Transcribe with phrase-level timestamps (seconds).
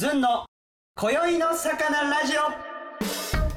[0.00, 0.46] ずんの
[0.98, 3.50] 今宵の魚ラジオ。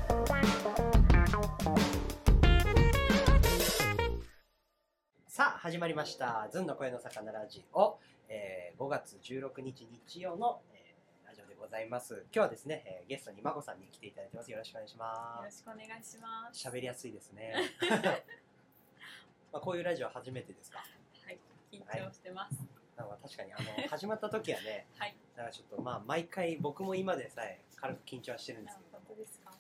[5.30, 6.50] さあ始まりました。
[6.52, 12.26] ずんの声の魚ラジオ、えー5月16日日曜の、えーラジオでございます。
[12.34, 14.52] 今日はですね、えーゲストにまこさんに来ていただいてます。
[14.52, 16.68] よろしくお願いしよろますしくお願いします。
[16.68, 17.56] 喋りやすいですね。
[19.54, 20.84] まあこういうラジオ初めてですか？
[21.26, 21.40] はい、
[21.72, 22.73] 緊張してます。
[23.08, 25.16] なんか確かにあの 始まった時はねはい。
[25.36, 29.52] なんかちょっとまあ毎回僕も今でさえ軽く緊張はしてるんですあけど本当ですか？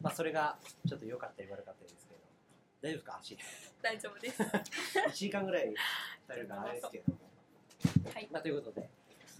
[0.00, 2.20] まあそれがちょっと良かったり悪かったりですけど
[2.82, 3.18] 大丈夫ですか？
[3.18, 3.38] 足
[3.82, 4.42] 大丈夫です。
[5.08, 5.74] 1時間ぐらい
[6.26, 7.18] 耐えるからあれですけども
[8.12, 8.28] はい。
[8.30, 8.88] まあということで、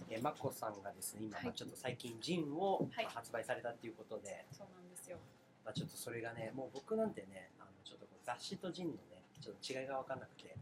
[0.09, 5.17] えー、マッコさんがですね今、はいまあちょっと最近ジンを、発売されたっていうことで、そうなんですよ。
[5.63, 10.55] まあ、ちょっとそれがねもう僕なんてねあのちょっと雑誌とジンのねちょっと違いが分かんなくて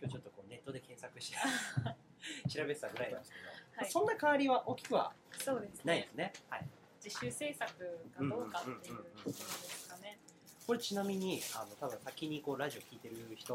[0.00, 1.36] 今日ちょっとこうネットで検索して
[2.48, 3.44] 調べてたぐらいなんですけど、
[3.76, 5.82] まあそんな変わりは大きくはそうですね。
[5.84, 6.08] ないで。
[6.08, 6.32] すね。
[6.48, 6.68] はい。
[7.04, 7.72] 自主制作
[8.14, 10.18] かどうかっていうところですかね。
[10.66, 13.54] これちなみにあの多分先にこうラジオ聞いてる人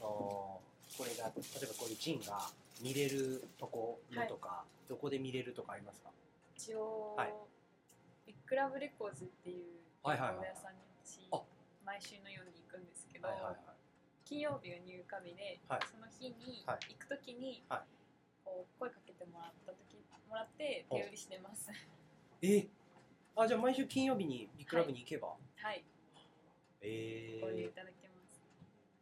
[0.00, 0.60] お
[0.98, 6.10] これが例えばこういうジンが見れるところとか、どこで見れるとかありますか？
[6.56, 7.34] 一応、はい。
[8.26, 10.80] ビッグラブレコーズっていうはいはいはいレコード屋さんに
[11.84, 13.69] 毎週のように行くんですけど、はいはいはい
[14.30, 15.80] 金曜日が入荷日で、はい。
[15.90, 17.82] その日にはい行くときに、はい。
[18.46, 19.98] こう声かけてもらった時
[20.30, 21.66] もらって手売りしてます。
[22.40, 22.70] え？
[23.34, 25.82] あじゃあ毎週金曜日にビッグラブに行けば、はい。
[26.80, 27.44] えー。
[27.44, 28.38] ご利用い、ただけます。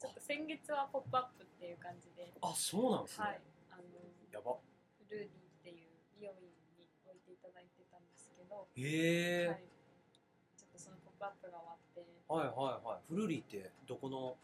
[0.01, 3.41] ちょっと先月はポップアップっていう感じで、あそうなんですね、はい、
[3.73, 3.83] あの
[4.33, 4.57] やば。
[5.05, 6.49] フルーディっていう美容院
[6.81, 9.53] に置いていただいてたんですけど、えー。
[9.53, 9.65] はい、
[10.57, 12.01] ちょっとそのポップアップが終わって、
[12.33, 13.13] はい、はいはい。
[13.13, 14.41] フルーリーってどこの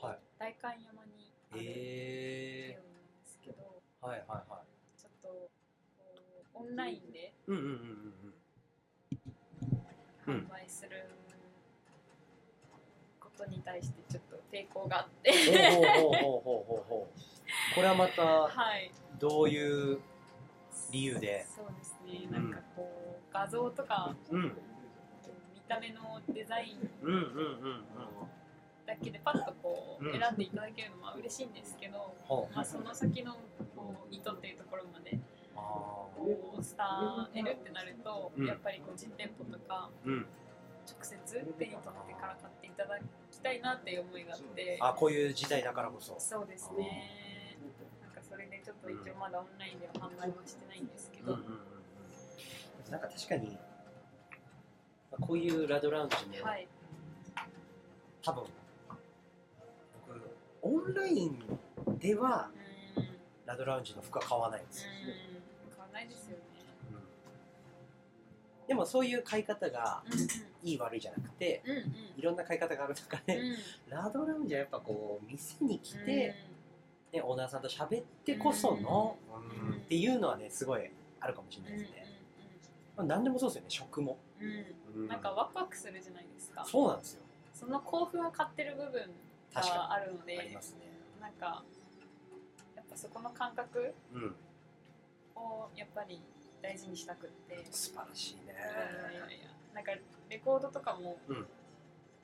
[0.00, 0.18] と、はい。
[0.38, 2.82] 代官山にある美容院えなん
[3.22, 5.00] ですけど、ー、はいはいはい。
[5.00, 5.50] ちょっと
[6.54, 7.74] オンラインでうんうんうんうん
[10.28, 10.34] うん。
[10.34, 10.46] うん。
[10.46, 10.90] 販売する
[13.20, 15.32] ことに対してちょっと抵抗があって、
[15.70, 17.74] ほうほうほうほうほうほうほう。
[17.74, 18.90] これはまたはい。
[19.18, 19.98] どういう
[20.92, 21.46] 理由で？
[21.48, 24.42] そうですね、うんなんかこう画像とかうん。
[25.54, 27.84] 見た目のデザインうんうんうんうん
[28.86, 30.18] だけでパッとこううん。
[30.18, 32.54] 選んでいただけるのは嬉しいんですけど、ほう。
[32.54, 33.34] まあ、その先の
[33.74, 35.18] こう意図っていうところまで
[35.56, 38.46] あこう伝えるってなると、うん。
[38.46, 42.98] やっぱりこう実店舗とか直接手に取ってから買っていただ
[43.30, 46.14] きたいなっていう思いがあってあこういう時代だからこそ。
[46.18, 47.58] そうですね。
[48.02, 51.54] なんかそれでちょっと一応まだオンラインでは販売はしてないんですけど、うんうんうんう
[52.88, 52.92] ん。
[52.92, 53.58] なんか確かに
[55.10, 56.68] まあこういうラドラウンジも、はい。
[58.22, 58.50] 多分僕
[60.66, 61.38] オンライン
[62.00, 62.50] では
[63.44, 64.90] ラドラウンジの服は買わないんですよ、
[65.70, 66.42] 買わないですよね。
[68.66, 71.78] でもそういう買い方がうんいい悪いじゃなくてうんうん。
[71.78, 71.84] うん
[72.16, 73.56] いろんな買い方がある中で、うん。
[73.88, 76.34] ラドラウンジはやっぱこう店に来て、
[77.12, 79.16] ね、オーナーさんと喋ってこその、
[79.62, 79.68] うん。
[79.68, 80.90] うんっていうのはねすごい
[81.20, 82.06] あるかもしれないですね、
[82.96, 85.02] まあ、何でもそうですよね食も、うんうんうん。
[85.02, 85.08] うん。
[85.08, 86.64] なんかワクワクするじゃないですか。
[86.64, 87.20] そうなんですよ。
[87.54, 89.10] その興奮を買ってる部分
[89.62, 90.58] があるのでね。
[91.20, 91.64] なんか
[92.74, 94.34] やっぱそこの感覚うん。
[95.34, 96.20] をやっぱり
[96.62, 97.64] 大事にしたくって。
[97.70, 98.54] 素晴らしいね。
[98.54, 99.50] いやいやいや。
[99.74, 99.92] なんか
[100.28, 101.46] レコードとかも、うん。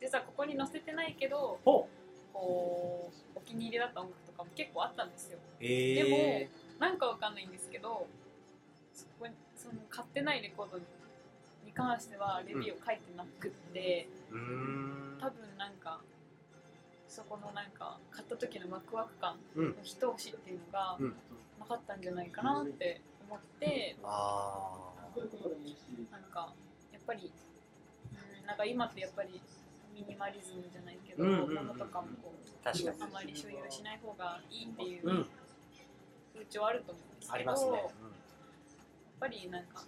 [0.01, 1.89] 実はここに載せてないけどほ
[2.33, 5.39] こうお気に入りだった音楽とかも結構あったんですよ。
[5.39, 6.49] うえ
[6.81, 8.09] なんかわかんないんですけど
[8.93, 10.85] そこにその買ってないレコードに
[11.73, 15.19] 関してはレビューを書いてなくって、ー、うーん。
[15.21, 16.01] 多分なんか
[17.13, 19.69] そこのなんか買った時のワクワク感うん。
[19.69, 21.15] の一押しっていうのがうん。
[21.61, 24.91] なかったんじゃないかなって思ってあ
[26.11, 26.55] なんか
[26.91, 27.31] やっぱり、
[28.41, 29.41] うん、なんか今ってやっぱり
[29.95, 31.67] ミニマリズムじゃないけど、うんうんうんうん。
[31.67, 33.03] 物とかもこう確かに。
[33.03, 35.27] あまり所有しない方がいいっていううん。
[36.33, 37.79] 風潮あると思うんですけど、ね。
[37.79, 37.91] やっ、
[39.21, 39.85] ぱりなんか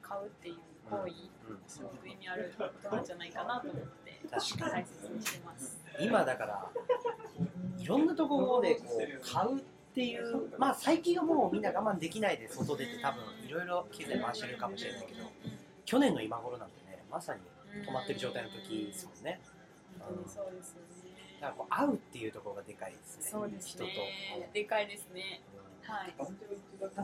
[0.00, 0.56] 買うっていう
[0.88, 1.12] 行為、
[1.50, 1.56] うん。
[1.56, 1.62] うん。
[1.68, 4.84] すごく意味あることなんじゃないかなと思って確かに。
[6.00, 6.70] 今だから
[7.78, 9.60] いろんなところでこう買うっ
[9.94, 15.30] ていうまあ最近はもうみんな我慢できないで外出て多分いろいろ経済回してるかもしれないけど
[15.84, 17.40] 去年の今頃なんてねまさに
[17.86, 19.40] 止まってる状態の時ですもんね
[20.00, 20.80] 本当にそうですよ
[21.40, 21.54] だからね。
[21.58, 24.50] こう会うっていうところがでかいですねそうです人と、ね。
[24.52, 25.42] でかいですね。
[25.56, 26.14] うんはい。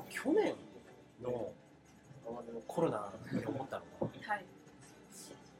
[0.09, 0.55] 去年
[1.23, 1.53] の
[2.67, 4.45] コロナに思ったのが、はい。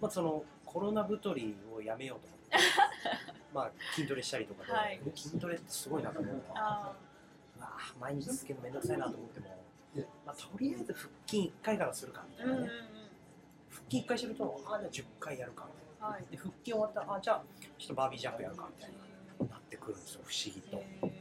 [0.01, 2.57] まあ、そのコロナ太りをやめようと思って
[3.53, 5.01] まあ筋トレしたりとかで、はい。
[5.17, 6.93] 筋トレってすごいなと思うのはあ
[7.59, 7.69] うわ
[8.01, 9.47] 毎日続けるのめんどくさいなと思っても
[10.25, 12.67] まあ、とりあえず腹筋1回からするかみたいうんうんうん。
[12.67, 12.73] なね、
[13.71, 15.67] 腹筋1回するとあじゃあ10回やるか
[15.99, 16.25] はい。
[16.31, 17.43] で腹筋終わったらあじゃあ
[17.77, 18.93] ちょっとバービージャンプやるかみたい
[19.41, 20.77] ななってくるんですよ不思議と。
[21.07, 21.13] へ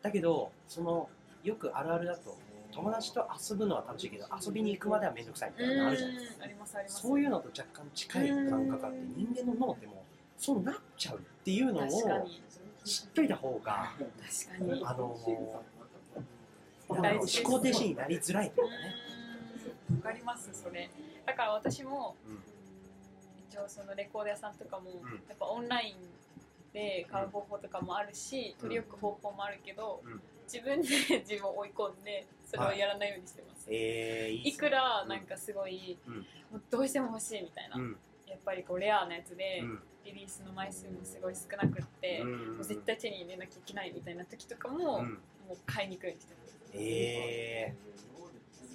[0.00, 1.10] だけどその
[1.44, 2.38] よくあるあるだと
[2.72, 6.36] 友達と遊ぶのは楽しいけど遊びに行くまでは面倒くさいみーたいなのあるじゃないですか。
[6.36, 6.42] うん。
[6.42, 7.02] ありますあります。
[7.02, 9.96] そういうのと若干近い感覚あって人間の脳ってもう
[10.42, 12.42] そうなっちゃうっていうのを確かに。
[12.84, 13.92] 知っといた方が
[14.56, 14.82] 確かに。
[14.84, 15.18] あの思
[17.44, 18.94] 考停止になりづらいというかね、
[19.90, 19.96] うん。
[19.98, 20.90] わかりますそれ。
[21.24, 22.42] だから私もうん。
[23.48, 24.94] 一応そのレコード屋さんとかも、ん。
[24.94, 24.98] や
[25.34, 25.94] っぱオンライン
[26.72, 30.88] で買う方法とかもあるし、取り置く方法もあるけど、うん自分で
[31.28, 34.50] 自分を追い込んでそれをやらないようにしてます、えー、いいっすね。
[34.50, 36.14] いくらなんかすごい、うん。
[36.16, 36.22] も
[36.56, 37.96] うどうしても欲しいみたいな、うん。
[38.28, 39.82] やっぱりこうレアなやつで、うん。
[40.04, 42.56] リリースの枚数もすごい少なくって、うん。
[42.56, 45.18] もう絶対手に入れなきゃいけないみたいな時とかも、うん。
[45.48, 47.74] もう買いに行くようにしてます、え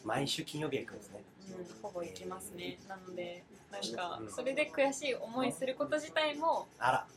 [0.03, 1.23] ー、毎週金曜日は行くんですね。
[1.49, 2.77] うん、ほぼ行きますね。
[2.87, 4.31] なのでなんかうん。
[4.31, 7.07] それで悔しい思いすること自体もあら。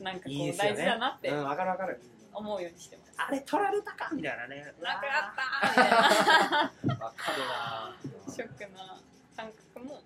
[0.00, 1.30] なんかこいいう大事だなって。
[1.30, 2.00] うんわかるわかる
[2.36, 4.10] 思うようにしてます、あれ取られたか？
[4.12, 4.74] みたいなね。
[4.82, 5.70] なくなった。
[5.70, 7.38] みたいなわかる
[8.26, 9.00] なショックな
[9.36, 10.02] 感覚も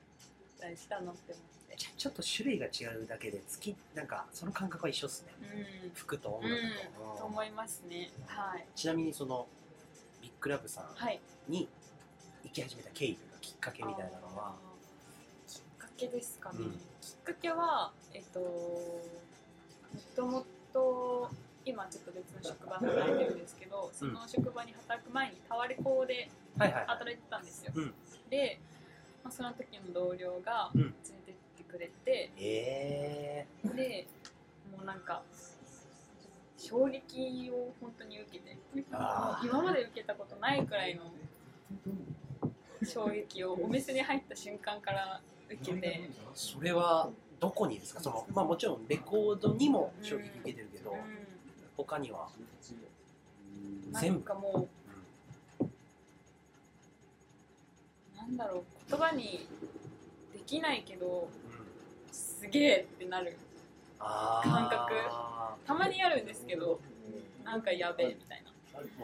[0.61, 1.77] 大事だなって思って。
[1.77, 5.35] ちょちょっと種類が違うだけで月なんかその感覚は一緒っすね。
[5.85, 5.91] うん。
[5.95, 6.61] 服と音うん楽
[7.17, 8.11] と、と思いますね。
[8.27, 8.67] はい。
[8.75, 9.47] ちなみにその
[10.23, 11.21] ビッグラブさんはい。
[11.49, 11.69] に
[12.45, 14.53] 行き始めた経緯というかきっかけみたいなのは？
[15.49, 16.71] きっかけですかね、うん。
[16.73, 16.79] きっ
[17.25, 19.01] かけはえっとも
[20.15, 21.31] ともと
[21.65, 26.87] 今ちょっと別の職場で働いてるんですけど、その職場に働く前にタワレコではいはいはい。
[26.87, 27.95] 働いてたんですよ、うん。
[28.31, 28.61] で、
[29.23, 30.81] まあ、その時の同僚がうん。
[30.83, 34.07] 連れてってくれて、えで
[34.73, 35.23] もうなんか
[36.57, 38.57] 衝撃を本当に受けて。
[39.43, 41.03] 今まで受けたことないくらいの
[42.83, 45.21] 衝撃をお店に入った瞬間から
[45.51, 48.01] 受けて、ー、それはどこにですか？
[48.01, 50.95] その、まあ、もちろんレコードにも衝撃受けてるけど、う
[51.85, 52.29] 他には？
[53.93, 54.19] 全部？
[54.21, 54.69] んかも
[55.61, 55.65] う
[58.17, 58.65] なんだろう。
[58.91, 59.47] 言葉に
[60.33, 61.13] できないけどうん。
[61.15, 61.29] うん
[62.13, 63.37] すげえってなる。
[63.99, 64.95] 感覚。
[65.67, 66.81] たまにあるんですけど
[67.45, 68.51] なんかやべえみたいな。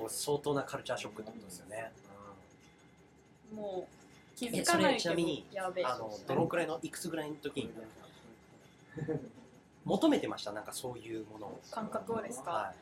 [0.00, 1.92] もう相当なカルチャーショックってことですよね、
[3.54, 5.84] もう気えそれづかないけどちなみにやべえ。
[5.84, 7.70] あのどのくらいのいくつぐらいの時に？
[9.86, 11.60] 求めてましたなんかそういうものを。
[11.70, 12.74] 感覚をですか、は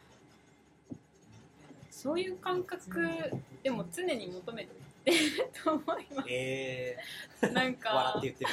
[1.90, 3.30] そういう感覚
[3.62, 4.70] でも常に求めて
[5.10, 6.98] る と思いまい、え
[7.38, 8.50] すなんー、笑かって言ってる。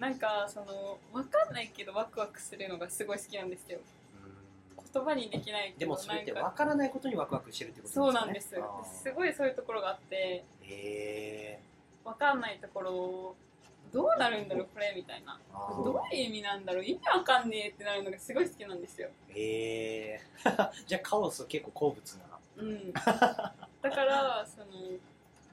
[0.00, 3.78] なんかその分かんないけどワクワクするのがすごい好きなんですよ。
[4.92, 6.64] 言葉にできないけどでもそれって分か。
[6.64, 8.56] らないことにワクワクしてるってことそうなんです。
[9.02, 10.44] すごいそういうところがあって。
[10.64, 11.60] え
[12.04, 13.36] 分かんないところ
[13.92, 15.38] どうなるんだろうこれみたいな。
[15.52, 19.08] どういう意味なんだろう意味わかんねえってなるのがすごい好きなんですよ。
[19.34, 22.92] えー、 じゃあカオス結構好物なうん。
[22.94, 24.66] だからその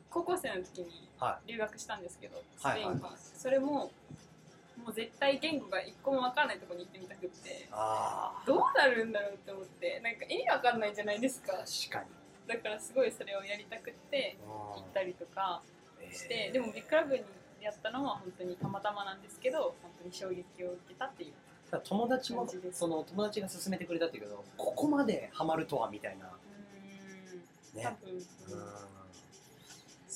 [0.09, 3.91] 高校生の時には留学したんですけどスはいペインにそれも
[4.77, 7.67] もう絶対言語が一個も分かんないところに行ってみたくって。
[7.71, 11.53] あどうなるんだろうって思ってなんか意味わかんないじゃないですか。
[11.53, 12.17] ー確かに。
[12.47, 15.61] だからすごいそれをやりたくって行ったりとか
[16.01, 17.23] うんして、でもビッグラブに
[17.67, 21.33] やったのは本当にたまたまなんですけど本当に衝撃を受けたっていう
[21.83, 26.27] 友達もその友達が勧めてくれたっていうけどここまでハマるとはみたいな。
[26.27, 27.77] うーん。
[27.77, 27.83] ね。
[27.83, 28.19] 多分、うん。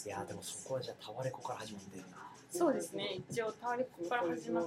[0.04, 2.18] いやでもそこはじゃあタワレコから始まってるな
[2.50, 3.20] そうですね。
[3.30, 4.66] 一応タワレコから始まっ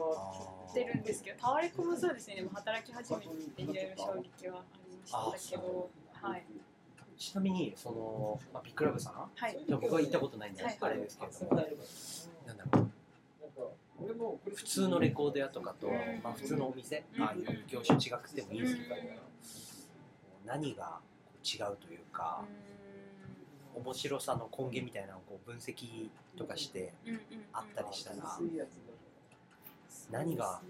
[0.75, 2.37] てるんですけどタワレコもそうですね。
[2.37, 3.27] でも働き始めて
[3.63, 4.63] いろいろ衝撃は
[5.13, 6.45] ありましたけどはい。
[7.17, 9.15] ちなみにその、まあ、ビッグラブさん？
[9.35, 9.59] はい。
[9.71, 10.77] 僕は行ったことないんで、はい。
[10.81, 11.63] あれですけれども、
[12.47, 12.91] なんだろう。
[14.55, 15.95] 普通のレコード屋とかと、うん。
[16.23, 17.23] まあ、普通のお店、うん。
[17.23, 17.35] あ
[17.69, 18.95] 業種違くてもいいんですけど、
[20.47, 20.99] 何が
[21.43, 22.45] 違うというか、
[23.75, 26.93] 面白さの根源みたいなのをこう分析とかして
[27.53, 28.39] あったりしたら、
[30.11, 30.61] 何が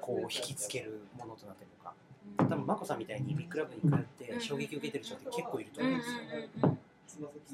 [0.00, 1.94] こう引きつけるものとなってるのか。
[2.38, 6.16] 多分眞子さんみたいにビッグラブに通って衝撃を受けてる人って結構いると思うんですよ、
[6.64, 6.70] うん。
[6.70, 6.78] うん。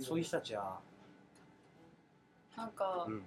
[0.02, 0.78] そういう人たちは、
[2.58, 3.22] なんかうん、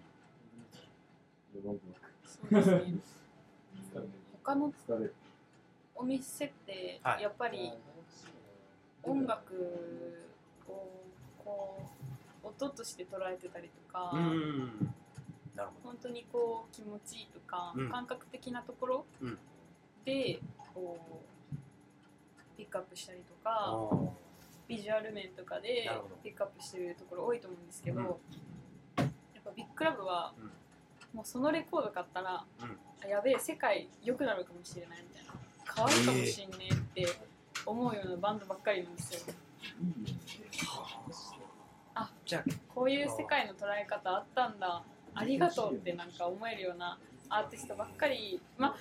[2.25, 3.01] そうですね。
[4.43, 4.73] 他の
[5.95, 7.23] お店ってはい。
[7.23, 7.71] やっぱり
[9.03, 9.55] 音楽
[10.67, 10.89] を
[11.45, 11.79] こ
[12.43, 14.91] う音として捉えてたりとか、うん
[15.83, 17.89] 本当にこう気持ちいいとか、うん。
[17.89, 19.37] 感覚的なところうん。
[20.03, 20.39] で
[20.73, 20.99] こ
[21.53, 24.09] うピックアップしたりとあかー。
[24.67, 25.89] ビジュアル面とかで
[26.21, 28.50] ピックアップしてるところ多いと思うんですけど、うん
[29.81, 31.17] クラブは、うん。
[31.17, 32.77] もうそのレコード買ったら、うん。
[33.03, 35.33] あやべえ世界良くなるかもしれないみたいな。
[35.75, 37.07] 変わるかもしんねえって
[37.65, 39.33] 思うようなバンドばっかりなんですよ。
[41.95, 44.83] あじゃあこういう世界の捉え方あったんだ。
[45.15, 48.39] ありがとうってなんか思えるようなアーティストばっかり。
[48.59, 48.75] まあ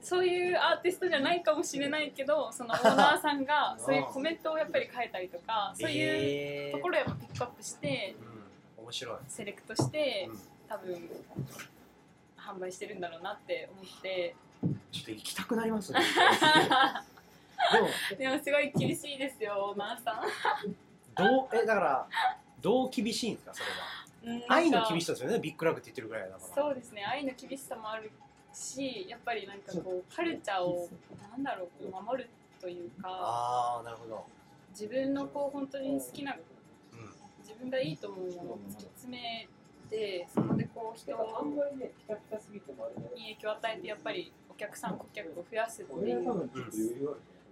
[0.00, 8.31] そういうアーティストじゃないかもしれないけどそのオーナーさんがそういうコメントをやっぱり書いたりとかそういううところをやっぱピックアップしてうん、
[8.92, 10.38] 面白い、セレクトしてうん。
[10.68, 11.08] 多分
[12.36, 14.34] 販売してるんだろうなって思って。
[14.92, 16.00] ちょっと行きたくなりますね。
[17.72, 20.22] でもでもすごい厳しいですよオーナーさん。
[21.14, 22.06] どうえだから
[22.60, 23.66] どう厳しいんですかそれ
[24.36, 24.36] は？
[24.40, 26.54] うん愛の厳しさですよねビッグクラブって言ってるぐらいだから。
[26.54, 28.10] そうですね愛の厳しさもある
[28.52, 30.88] しやっぱりなんかこうカルチャーを
[31.30, 32.28] なんだろう守る
[32.60, 33.08] というか。
[33.08, 34.26] ああなるほど、
[34.70, 36.40] 自分のこう本当に好きなうん、
[37.52, 39.48] 自分がいいと思うものを突き詰め
[39.90, 41.26] てそこでこう人に影
[43.36, 46.24] 響を与えてやっぱりお客さん顧客を増やすっていう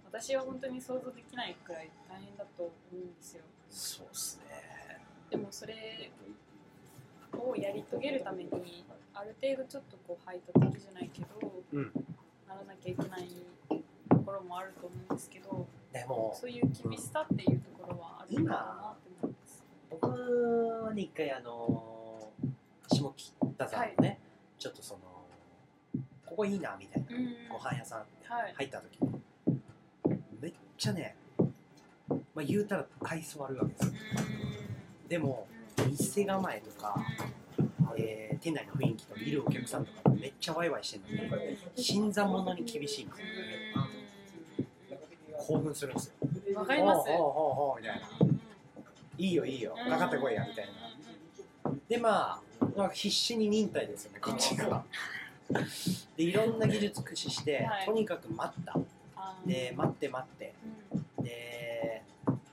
[0.05, 3.43] 私は本当に想像できないくらい大変だと思うんですよ。
[3.69, 4.43] そうですね。
[5.29, 6.11] でもそれ
[7.33, 11.27] をやり遂げるためにある程度ちょっとこう排他的じゃないけど、
[11.71, 11.93] うん。
[12.51, 13.29] ならなきゃいけない
[14.09, 18.95] ところもあると思うんですけどでもそういう厳しさっていうところはあるんだろうな
[19.91, 20.07] 僕
[20.85, 22.29] はね一回あの
[22.91, 23.13] 下
[23.57, 24.19] 北沢のね、
[24.57, 24.99] ちょっとその
[26.25, 27.35] ここいいなみたいなうん。
[27.49, 28.05] ご飯屋さんは
[28.47, 29.21] い入った時に
[30.41, 31.15] めっちゃね
[32.33, 33.93] まあ言うたら愛想悪いわけですよ。
[35.09, 35.47] でも
[35.89, 36.95] 店構えとか、
[37.97, 43.25] えー店内の雰囲気とかいるお客さんとかめっちゃワイワイしてるのに新参者に厳しいんですよ。
[45.47, 46.13] 興奮するんですよ。
[46.23, 47.07] うんわかります。
[47.07, 48.07] ほうほうほうほうみたいな
[49.21, 49.75] いいよいいよ。
[49.87, 51.71] かかってこいやみたいな。
[51.87, 52.41] でまあ、
[52.75, 54.83] まあ、必死に忍耐ですよねこっちが。
[56.17, 57.85] でいろんな技術駆使して、はい。
[57.85, 58.79] とにかく待った。
[59.45, 60.53] で待って待って。
[61.17, 61.23] うん。
[61.23, 62.01] で、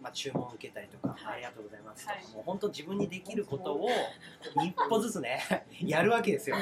[0.02, 1.34] まあ、注文受けたりとか、はい。
[1.36, 2.34] ありがとうございますとか、はい。
[2.34, 3.88] もう本当自分にできることを
[4.62, 5.40] 一歩ずつね
[5.80, 6.56] やるわけですよ。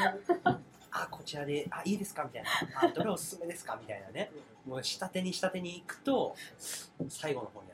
[0.92, 2.50] あこちらであいいですかみたいな。
[2.76, 4.30] あどれおすすめですかみたいなね。
[4.64, 6.36] もう下手に下手に行くと
[7.08, 7.65] 最後の方に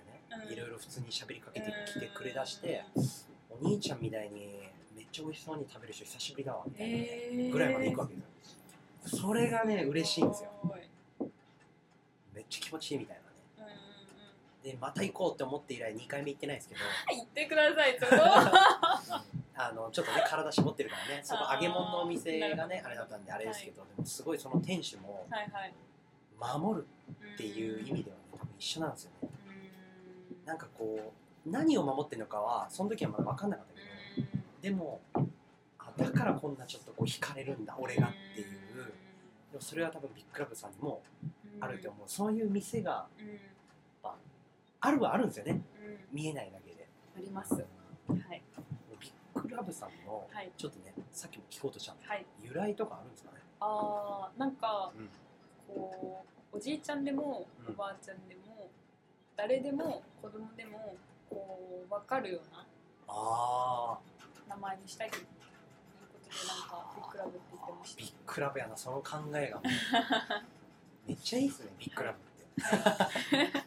[0.50, 2.84] いろいろ普通に喋りかけてきてくれだして
[3.50, 4.58] お兄ちゃんみたいに
[4.96, 8.20] めっちゃ美味しそうに食べる人久しぶりだわみたいなえぐらいまで行くわけで
[9.04, 9.18] すよ。
[9.26, 10.50] それがね嬉しいんですよ。
[12.34, 13.22] めっちゃ気持ちいいみたいな
[14.62, 16.80] でまた行こうって思って以来2回目行ってないんですけど。
[17.10, 18.12] 言ってくださいそこ
[19.54, 21.20] あのちょっとね体絞ってるからね。
[21.22, 25.74] そこあー揚げ物のお店がねあれだったんであれですけど、でもすごいその店主もはいはい。
[26.60, 26.86] 守る
[27.34, 29.16] っていう意味ではね多分一緒なんですよね。
[29.22, 29.41] うん
[30.44, 31.12] なんかこ
[31.46, 33.80] う何を守ってるのかはその時はまだ分かんなかったけ
[34.36, 35.00] どでも
[35.78, 38.46] あだからこんなちょっとこう惹かれるんだ俺がっていう。
[39.50, 41.02] でもそれは多分ビッグクラブさんにも
[41.60, 42.08] あると思う。
[42.08, 43.28] そういう店がうん。
[43.28, 43.38] うん
[44.84, 45.52] あるはあるんですよね。
[45.52, 45.98] うん。
[46.12, 46.88] 見えないだけで。
[47.16, 47.54] あります。
[47.54, 48.42] はい。
[48.98, 50.50] ビッグクラブさんのはい。
[50.56, 52.26] ちょっとねさっきも聞こうとしたんですはい。
[52.42, 53.38] 由来とかあるんですかね？
[53.60, 55.08] あーなんかうん。
[55.68, 57.74] こうおじいちゃんでもうん。
[57.74, 58.41] おばあちゃんでも
[59.42, 60.94] 誰でも子供でも
[61.28, 62.64] こう分かるような
[63.08, 63.98] ああ
[64.48, 65.28] 名前にしたいというこ
[66.22, 69.60] とでなんかビッグラブって言ってましビッグクラブやなその考えが
[71.08, 73.64] めっちゃいいっすねビッグクラブって。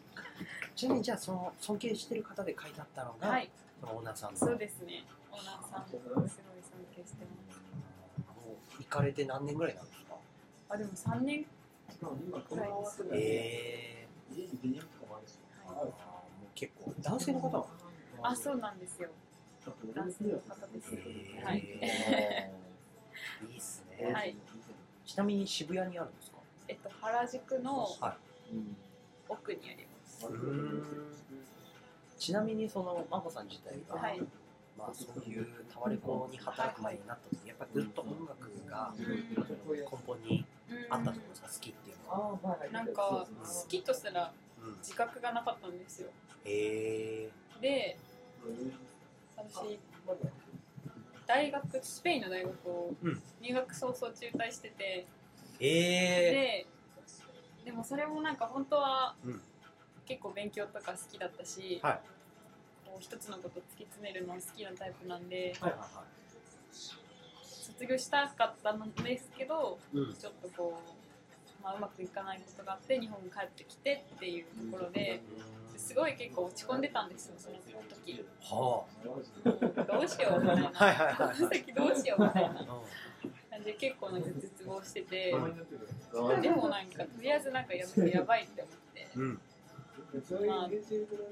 [0.75, 3.49] ちなみにじゃあその尊敬してる方で書いてあったのが、たはい。
[3.81, 4.37] そのオーナーさんの。
[4.37, 5.03] そうですね。
[5.31, 6.31] オーナーさんすごい尊
[6.95, 7.59] 敬してます。
[8.47, 10.15] もう行かれて何年ぐらいなんですか？
[10.69, 11.45] あでも3年。
[12.49, 13.03] くらいです。
[13.03, 14.94] ねええー、
[15.75, 15.93] もう
[16.55, 17.67] 結構男性の方は
[18.23, 19.09] あそうなんですよ。
[19.93, 23.57] 男性の方ですえー、はいいい。
[23.57, 24.35] っすね、はい。
[25.05, 26.37] ちなみに渋谷にあるんですか？
[26.67, 28.17] えっと原宿のは
[29.27, 30.25] 奥にあります。
[30.27, 30.81] うーん。
[32.17, 34.21] ちなみにその眞子さん自体が、はい。
[34.77, 39.05] まあ、そういうタワレコに働く前になった時やっぱりずっと音楽が根
[40.05, 40.45] 本に
[40.89, 44.44] あったとですか好きっていうのは、なんか好きとすらうん、
[44.79, 46.09] 自覚がなかったんですよ。
[46.45, 47.29] え
[47.61, 47.97] で
[49.35, 49.79] 私
[51.25, 53.21] 大学スペインの大学をうん。
[53.41, 56.65] 入学早々中退してて、ー、え
[57.63, 59.41] ででもそれもなんか本当はうん。
[60.05, 61.99] 結構勉強とか好きだったし、はい。
[62.85, 66.03] こう一つのこと突き詰めるの好きなタイプなんでー、はいはいは
[67.41, 71.04] 卒業したかったんですけどい、うん、ちょっとこう
[71.65, 75.19] まあ、うまくいかないことがあって日本に帰ってきてっていうところで
[75.75, 77.55] すごい結構落ち込んでたんですよその
[77.89, 78.23] 時。
[78.41, 80.69] はもうどうしようみたいな。
[80.71, 81.37] はいはいはいはい。
[81.37, 82.49] この先どうしようみたいな。
[82.49, 82.65] あ
[83.49, 85.33] 感じで結構なんか絶望してて
[86.41, 89.23] でもなんかとりあえずなんかやめてやばいって思ってうん。
[89.23, 89.39] うん
[90.47, 90.69] まあ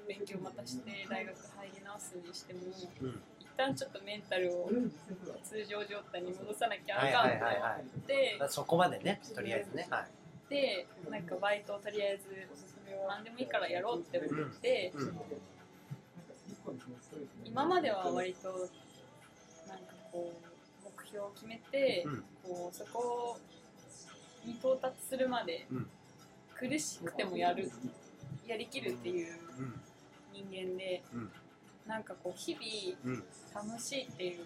[0.08, 2.60] 勉強またして大学入り直すにしても
[3.02, 3.22] うん。
[3.40, 4.70] 一旦ちょっとメンタルを
[5.44, 10.23] 通常状態に戻さなきゃはいあかんはいはいはと思っていそこまでねとりあえずねはい
[10.54, 12.30] でなんかバイトをとりあえず
[13.08, 15.12] 何でもいいからやろうって思って、うん
[17.46, 18.48] 今までは割と
[19.68, 23.38] なんかこう目標を決めて、うんこうそこ
[24.46, 25.66] に到達するまで
[26.56, 27.70] 苦しくてもやる
[28.48, 29.34] やりきるっていう
[30.34, 31.04] 人間で、
[31.86, 33.22] なんかこう日々
[33.54, 34.40] 楽しいっていう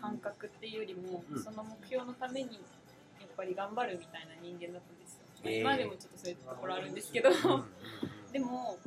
[0.00, 2.60] 感覚っていうよりも、その目標のために
[3.20, 4.82] やっぱり頑張るみたいな人間だっ
[5.44, 7.64] 今でもちょっとそういうところあるんですけど、うん
[8.32, 8.78] でも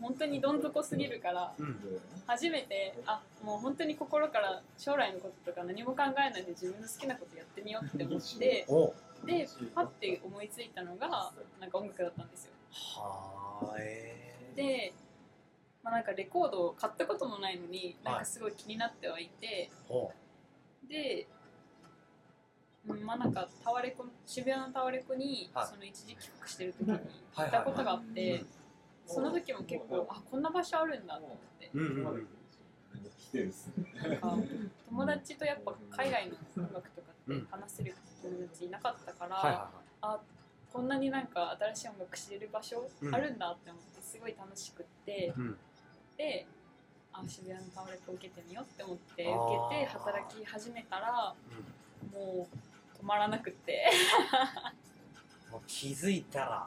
[0.00, 2.00] 本当にどん底すぎるからうん。
[2.26, 8.94] 初めてあもう本当に心から将来のこととか何も考えないで自分の好きなことやってみようって思って お
[9.26, 12.52] でパッて思いついたのがなんか音楽だったんですよ。
[12.70, 14.94] はあえーで、
[15.82, 20.12] まあ、なんかレコードを買ったこともないのになんかすごい気になってはいて、ほ
[20.88, 21.26] で、
[22.86, 25.66] うん、まあなんかタワレコ渋谷のタワレコにはい。
[25.66, 27.02] その一時帰国してる時にはい
[27.36, 28.44] 行ったことがあって
[29.06, 31.70] その時も結構あこんな場所あるんだと思って。
[31.72, 32.20] ううんなんか
[34.88, 39.68] 友達とやっぱ海外の音楽とかって話せる友達いなかったから、
[40.02, 40.20] あ
[40.72, 45.34] こんなになんか新しい音楽知れる場所あるんだって思ってすごい楽しくって
[46.16, 46.46] で
[47.12, 49.26] あ渋谷のタワレコ受けてみようって思って受け
[49.80, 51.64] て働き始めたらうん。
[52.12, 52.56] もう
[53.04, 53.84] 止まらなくって。
[55.52, 56.66] もう気づいたら。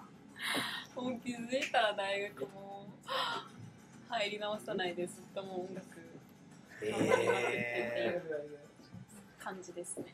[0.96, 2.86] もう気づいたら大学も。
[4.10, 5.86] 入り直さないでずっともう音楽。
[6.82, 8.22] え頑張りまくってっていう
[9.40, 10.06] 感じですね。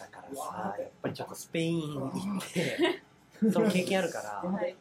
[0.00, 3.02] だからさやっぱりちょっとスペイン行って
[3.52, 4.76] その経験あるからはい、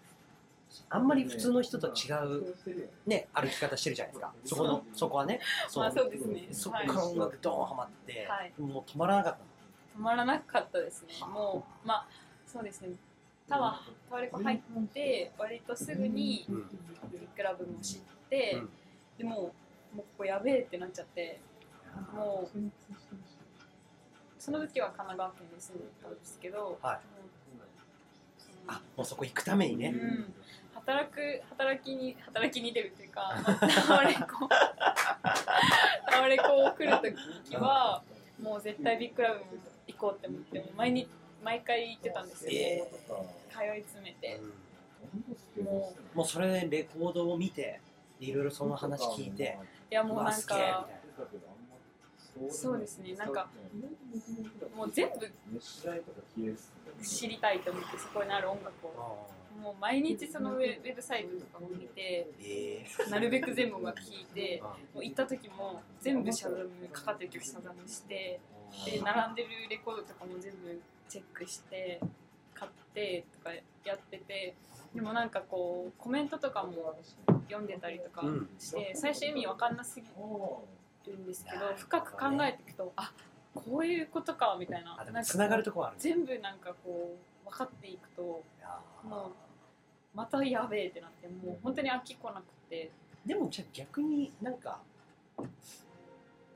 [0.90, 2.56] あんまり普通の人と違う
[3.06, 4.34] ね歩き方してるじゃないですか。
[4.46, 5.40] そこのそこはね。
[5.76, 6.48] まあそうですね。
[6.52, 8.54] そっはいから音楽ドーンハマって、はい。
[8.58, 9.51] もう止まらなかったの
[9.98, 11.14] 止まらなかったですね。
[11.34, 12.08] もうまあ
[12.46, 12.90] そうですね。
[13.48, 16.56] タワタワレコ入って割とすぐにうん。
[17.12, 18.00] ビッグクラブも知っ
[18.30, 18.70] て、うん。
[19.18, 19.52] でもも
[19.96, 21.40] うここやべえってなっちゃって
[22.14, 22.58] もう
[24.40, 27.00] その時は神奈川県に住んでたんですけど、はい。
[28.68, 30.34] あもうそこ行くためにね、うん、
[30.76, 33.36] 働く働きに働きに出るっていうか
[33.88, 34.48] タワレコ
[36.10, 37.16] タワレコを来る
[37.48, 38.04] 時は
[38.42, 39.46] もう絶対ビッグクラブも
[39.92, 41.08] 行こうって思ってもう毎日
[41.44, 42.84] 毎回行ってたんですよ、え
[43.50, 44.40] 通い詰めて。
[45.58, 45.66] うん。
[45.66, 47.80] ももうそれでレコードを見て
[48.20, 50.88] いろいろその話聞いてういやもうなんか
[52.50, 53.48] そうですねなんか
[54.76, 55.30] もう全部
[57.04, 58.94] 知りたいと思ってそこにある音楽を。
[58.96, 64.64] なもう毎日そのウェウェブサイトとかも見てえなるべく全部音楽聴いて ー。
[64.64, 68.40] もう行った時も全部シャザムかかってる曲シャザムして
[68.86, 72.00] で並んでるレコードとかも全部チェックして
[72.54, 73.54] 買ってとか
[73.84, 74.56] やってて
[74.94, 76.96] でもなんかこうコメントとかも
[77.48, 78.24] 読んでたりとか
[78.60, 80.06] して、最初意味わかんなすぎ
[81.12, 83.12] るんですけど深く考えていくとあ
[83.54, 84.96] こういうことかみたいな。
[84.96, 88.44] なんかもつながるとこはある全部なんかこう分かっていくと
[89.04, 89.32] もう
[90.14, 92.92] またやべえってなってもう本当に飽きこなくて。
[93.26, 94.80] でもじゃあ逆になんか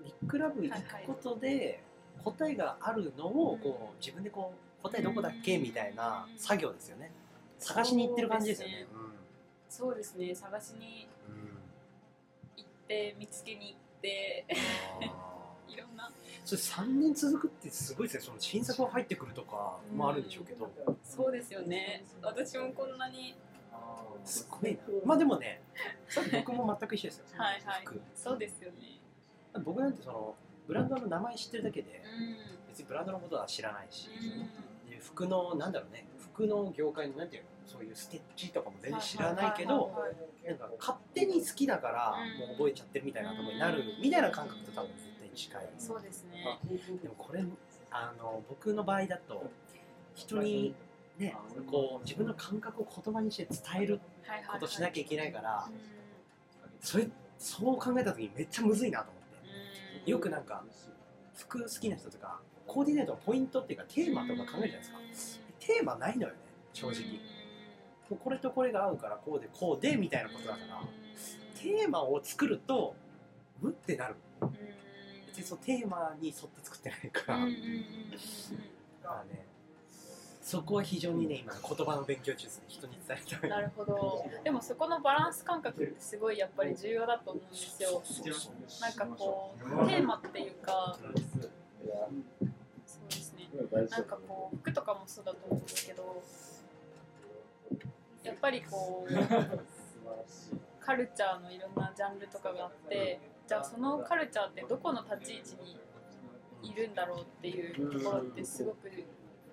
[0.03, 1.83] ビッグラブ行くことで
[2.25, 5.57] 答えがあるのをこう自分でこう答えどこだっけ？
[5.57, 7.11] みたいな作業ですよね。
[7.59, 8.87] 探しに行ってる感じですよね。
[9.69, 10.35] そうですね。
[10.35, 11.47] 探しにうんうん
[12.57, 14.45] 行って見つけに行って
[15.01, 16.09] あ いろんな。
[16.09, 16.11] ー
[16.45, 18.23] それ3年続くってすごいですね。
[18.25, 20.69] その新作が入ってくるとかもあるんでしょうけど。
[21.03, 22.03] そうですよね。
[22.21, 23.35] 私もこんなに
[24.23, 24.79] すごいな。
[25.05, 25.61] まあでもね
[26.31, 27.25] 僕も全く一緒ですよ。
[27.37, 27.85] はいはい。
[27.85, 27.99] 服。
[28.15, 28.99] そうですよね。
[29.63, 30.35] 僕なんてその
[30.67, 32.67] ブランドの名前知ってるだけでうん。
[32.67, 34.09] 別にブランドのことは知らないし、
[34.85, 34.89] うん。
[34.89, 39.91] で服のなんだろうね服の業界のなんていうのそういうステッチとかも全然知らないけど
[40.45, 42.47] なんか勝手に好きだからうん。
[42.47, 45.69] もう覚えちゃってるみたいなところになるみたいな感覚と多分絶対近い。
[45.77, 46.59] そうですね。
[47.01, 47.43] でもこれ
[47.91, 49.49] あの僕の場合だと
[50.13, 50.73] 人に
[51.17, 51.35] ね
[51.69, 53.99] こう自分の感覚を言葉にして伝える
[54.51, 55.79] ことしなきゃいけないからうん。
[56.81, 59.11] それそう考えた時にめっちゃむずいなと
[60.05, 60.63] よくなんか
[61.35, 65.45] 服好きな人とかコーディネートのポイントっていうかテーマとか考えるじゃないですか。
[65.59, 66.35] テテーマないのよね
[66.73, 67.19] 正直、
[68.17, 70.81] これとこれが合うからこうでこうでみたいなことだから
[71.59, 72.95] テーマを作ると
[73.61, 74.15] 無ってなる。
[75.27, 79.45] 別にそのテーマに沿って作ってないから、だからね
[80.45, 82.65] そこは非常にね今言葉の勉強中ですね。
[82.67, 83.49] 人に伝えたい。
[83.49, 84.23] なるほど。
[84.43, 88.03] でもそこのバランス感覚ってすごいやっぱり重要だと思うんですよ。
[88.79, 91.21] なんかこうテーマっていうかそうで
[93.17, 93.49] すね。
[93.89, 96.23] なんかこう服とかもそうだと思うんですけど
[98.23, 99.13] やっぱりこう
[100.79, 105.55] カルチャーのいろんなジャンルとかがあってじゃあそのカルチャーってどこの立ち位置
[106.61, 108.91] にいるんだろうっていうところってすごく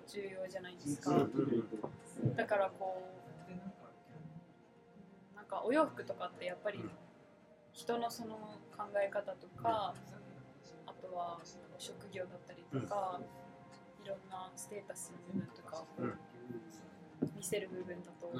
[0.07, 1.11] 重要じゃないですか。
[2.35, 3.03] だからこ
[3.47, 6.79] うなんかお洋服とかってやっぱり
[7.71, 8.35] 人のその
[8.77, 9.93] 考え方とか
[10.85, 11.39] あとは
[11.77, 13.19] 職業だったりとか
[14.03, 15.85] いろんなステータスの部分とかを
[17.35, 18.31] 見せる部分だと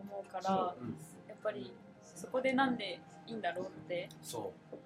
[0.00, 0.84] 思うからう。
[0.84, 0.96] ん
[1.28, 4.76] やっぱりそこでなんでいいんだろうってそう。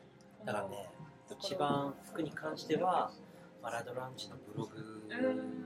[0.40, 0.90] 思だからね
[1.40, 3.10] 一番服に関しては
[3.64, 4.77] マラドランジのブログ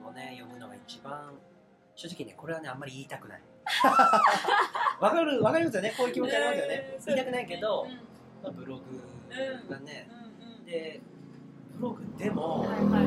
[0.07, 1.35] をね読むのが一番
[1.97, 3.43] 正直ねこれはねあんまり言いたくない。
[5.03, 5.93] わかるわかりますよね。
[5.99, 6.97] こういう気持ちありますよね。
[6.97, 7.91] うん言いたくないけどうん、
[8.45, 10.09] まあブログがね。
[10.65, 11.01] で
[11.75, 13.01] ブログでもはいは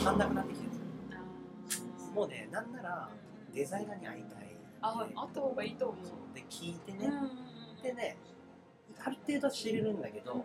[0.00, 0.06] い。
[0.06, 2.12] 足んなくなってきてるんですよ。
[2.14, 3.10] もうねなんなら
[3.52, 4.56] デザイナーに会いたい。
[4.80, 6.34] ああった方がいいと思う。
[6.34, 7.12] で聞いてね。
[7.82, 8.16] でね
[9.04, 10.42] ある程度知れるんだけど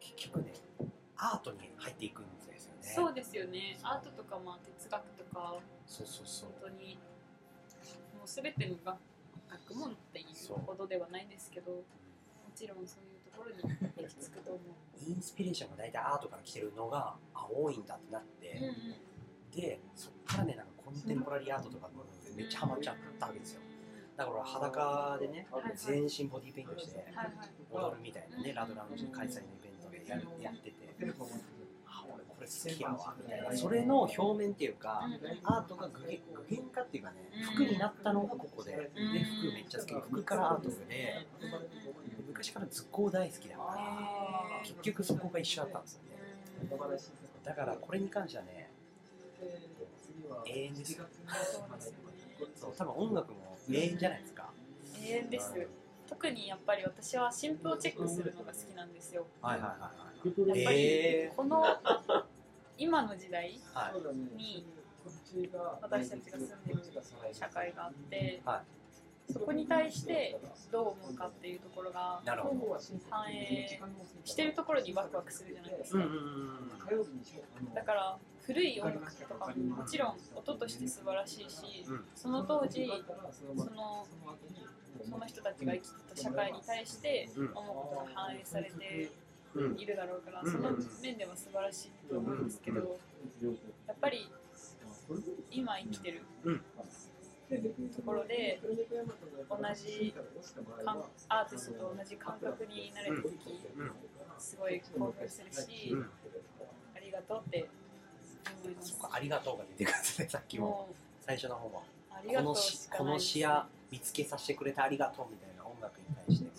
[0.00, 0.54] 結局ね
[1.18, 2.35] アートに入っていくんで
[2.94, 3.78] そうですよね。
[3.82, 6.50] アートとかまあ哲学とかそうそうそう。
[6.60, 6.98] 本当に
[8.16, 8.96] もう全ての学
[9.48, 10.26] 学問っていう
[10.66, 11.82] ほどではないんですけども
[12.54, 15.10] ちろんそういうところに行き着くと思う。
[15.10, 18.94] インスピレーションが大体アートから来てるのがあ多いんだってなって、うんうん。
[19.54, 21.88] でそっからねなんかコンテンポラリーアートとか
[22.36, 23.60] めっちゃハマっちゃったわけですよ。
[24.16, 27.04] だから裸でねはい全身ボディペイントして
[27.70, 30.96] 踊るみたいなねラドラウンジ開催のイベントでやるやってて
[32.46, 35.08] あ俺これ好きやわみたいなそれの表面っていうか
[35.44, 37.16] アートが具現具現化っていうかね
[37.54, 38.72] 服になったのがここで。
[38.72, 39.94] で服めっちゃ好き。
[39.94, 40.76] で服からアートで。
[42.28, 46.18] 昔から図工大好きだから結局そこが一緒だったんですよね。
[47.44, 48.70] だからこれに関してはね
[50.46, 50.92] 永遠です。
[50.98, 51.04] よ
[52.54, 54.50] そう多分音楽も永遠じゃないですか。
[55.02, 55.66] 永遠です。
[56.08, 59.26] 特にやっぱり私は新譜をチェックするのが好きなんですよ。
[59.40, 61.64] はいはいはいやっぱりえこの
[62.78, 64.36] 今の時代はい。
[64.36, 64.66] に
[65.82, 66.80] 私たちが住んでる
[67.32, 68.62] 社会があっては
[69.30, 70.38] そこに対して
[70.70, 72.20] どう思うかっていうところが
[73.10, 73.80] 反映
[74.24, 76.04] してるところにワクワクするじゃないですか。
[77.74, 82.04] だから古い音楽とかももちろん音として素晴らしいしうん。
[82.14, 82.86] その当時
[83.32, 84.06] その
[85.08, 87.50] その人たちが生きてた社会に対してうん。
[87.54, 89.25] 思うことが反映されてうん
[89.76, 90.50] いるだろうからうん。
[90.52, 90.70] その
[91.02, 92.98] 面では素晴らしいと思うんですけど
[93.86, 94.30] やっぱり
[95.50, 96.60] 今生きてるうん。
[97.48, 100.12] ところで同じ
[100.84, 103.28] 感アーティストと同じ感覚になれた時
[103.76, 103.90] うん
[104.36, 106.10] すごい興奮するしうん
[106.96, 107.68] ありがとうって
[108.64, 110.66] 思いますありがとうが出てくるんですねさっきも。
[110.66, 110.88] も
[111.24, 112.88] 最初の方もうありがとうこのし。
[112.90, 116.50] このしかないです詩や見つけさせてくれてありがとうみたいな音楽に対して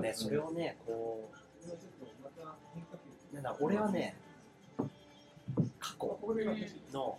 [0.00, 1.30] ねそれをねこ
[3.32, 4.16] うなんだ俺はね
[5.78, 6.18] 過去
[6.92, 7.18] の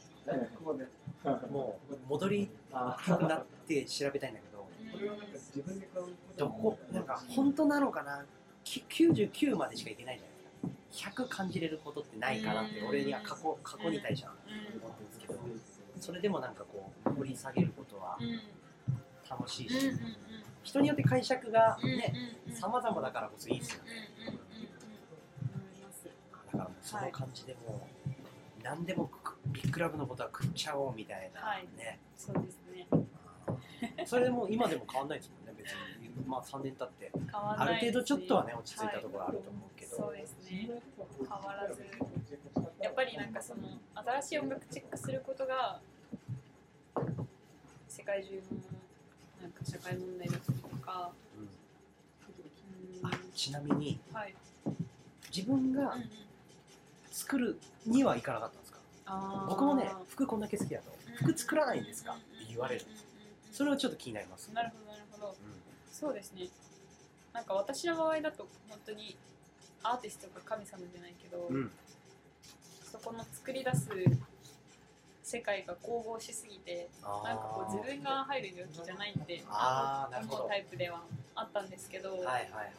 [1.52, 4.68] もう戻りたくなって調べたいんだけど
[6.38, 8.26] どこなんか本当なのかな
[8.66, 10.38] 99までしかいけないじゃないで
[10.94, 11.22] すか。
[11.24, 15.40] 100感じれることってないかなって俺には過去過去に対しては思ってるんですけど
[16.00, 18.18] それでもなんかこう掘り下げることは
[19.30, 19.92] 楽しいし。
[20.64, 22.14] 人によって解釈がうんね
[22.48, 22.58] うんうん。
[22.58, 23.90] 様々だからこそいいですよね。
[26.54, 31.68] だからもうその感じでもう何でもくビッグラブのことは食っちゃおうみたいなはい。
[31.78, 32.88] ねそうですね。
[34.06, 35.78] それでもう今でも変わんないですもんね別に。
[36.28, 40.70] まあ3年経ってある程度ちょっとはね落ち着いたところあると思うけど、そうですね。
[41.20, 41.82] 変わらず。
[42.80, 43.62] やっぱりなんかその
[43.96, 45.80] 新しい音楽チェックすることが
[47.88, 48.42] 世界中の
[49.64, 51.44] 社会問題だったりとか、うん。
[51.44, 54.36] うんあちなみにはい、
[55.36, 56.10] 自分がうんうん。
[57.12, 58.80] 作るにはいかなかったんですか？
[59.06, 59.50] あー。
[59.50, 62.14] 僕もね服こんだけ好きだと服作らないんですか？
[62.14, 62.86] って言われる。
[62.86, 63.02] うんうんうん
[63.52, 65.32] それはちょっと気になります、なるほどなるほど。
[65.34, 65.36] う
[65.92, 66.48] そうですね。
[67.34, 69.18] なんか私の場合だと本当に
[69.84, 71.72] アーティストが神様じゃないけど、んうん。
[72.90, 73.90] そこの作り出す
[75.32, 81.04] 世界が神々しすぎてなんかこう自分が入る領域じゃないって思うタイプでは
[81.36, 82.72] あったんですけど、はいはいはい。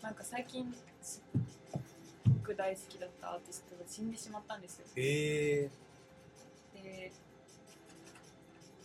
[0.00, 4.86] なんか最近すごく大好きだったアーティストが死んでしまったんですよ。
[4.94, 5.70] へえ
[6.74, 7.12] で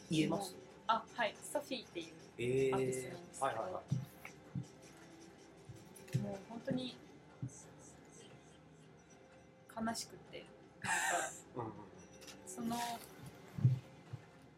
[0.10, 0.56] 言えます？
[0.88, 2.08] あはいソフィーっていう
[2.40, 3.82] ええアーティストなんですけど、はいはいは
[6.24, 6.98] もう本当に
[9.88, 10.25] 悲しくて
[10.86, 11.82] なんか
[12.46, 12.76] その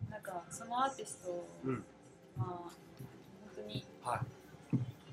[0.09, 1.83] なんかそのアーティストうん。
[2.37, 2.69] は本
[3.55, 4.19] 当にはい。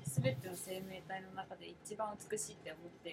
[0.05, 3.09] 全ての生命体の中で一番美しいって思って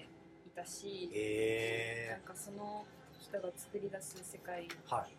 [0.46, 2.84] いたし、へえなんかその
[3.20, 5.14] 人が作り出す世界はい。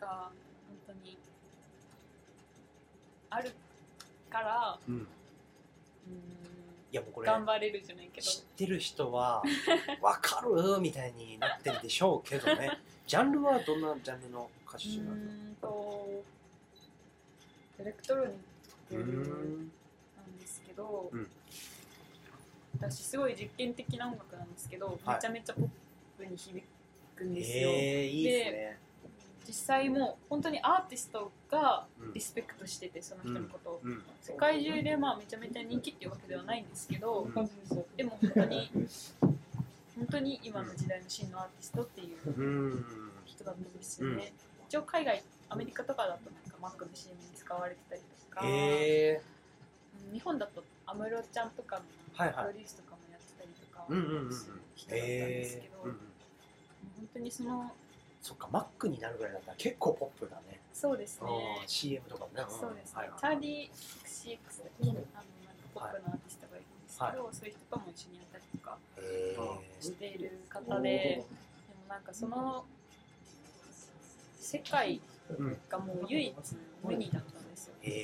[0.00, 0.32] が本
[0.86, 1.18] 当に
[3.30, 3.52] ある
[4.30, 4.94] からうん。
[4.94, 5.06] うーんい
[6.94, 8.26] やもうこれ頑張れるじゃないけど。
[8.26, 9.42] 知ってる人は
[10.00, 12.78] わかるみたいになってるでしょうけどね。
[13.06, 15.62] ジャンルはどんなジャンルの歌う手なんです
[17.78, 21.30] エレクトロニッかクなんですけど、うん。
[22.78, 25.16] 私すごい実験的な音楽なんですけど、はい。
[25.16, 25.68] めちゃめちゃポッ
[26.18, 26.62] プに響
[27.16, 28.78] くんですよ、ええいいですね
[29.46, 32.12] 実際もう本当にアーティストがうん。
[32.12, 34.02] リスペクトしててその人のことを、うん。
[34.20, 37.50] 世界中でまあめちゃめちゃ人気っていうわけではないんですけど、うん。
[37.96, 38.70] でも本当に
[39.96, 42.84] 本当に今の時代の真のアーティストっていううん。
[43.24, 44.32] 人だったんですよね、
[44.68, 49.22] 一応海外アメリカとかだとなんかマックの CM に使われてたりとか、へえ
[50.06, 55.94] うん日本だと安室ちゃんとかのプロデュースとかもやってたりとか人だったんですけど、本
[57.14, 57.72] 当にその
[58.22, 60.60] そっかマックになるぐらいだったら結構ポップだね。
[60.72, 61.26] そうですね。
[61.60, 62.42] うん CM とかもね。
[62.44, 63.70] んそうですね、はいはいチャーリー
[64.06, 64.38] XCX
[64.82, 65.12] あのなんか
[65.74, 72.64] ポップのアーティストがいるんですけど、そういう人とも一緒にやったりとかへしている方で、でもなんかその
[74.38, 75.00] 世界
[75.68, 76.34] がもう唯一
[76.84, 77.74] 無二だったんですよ。
[77.82, 77.94] へで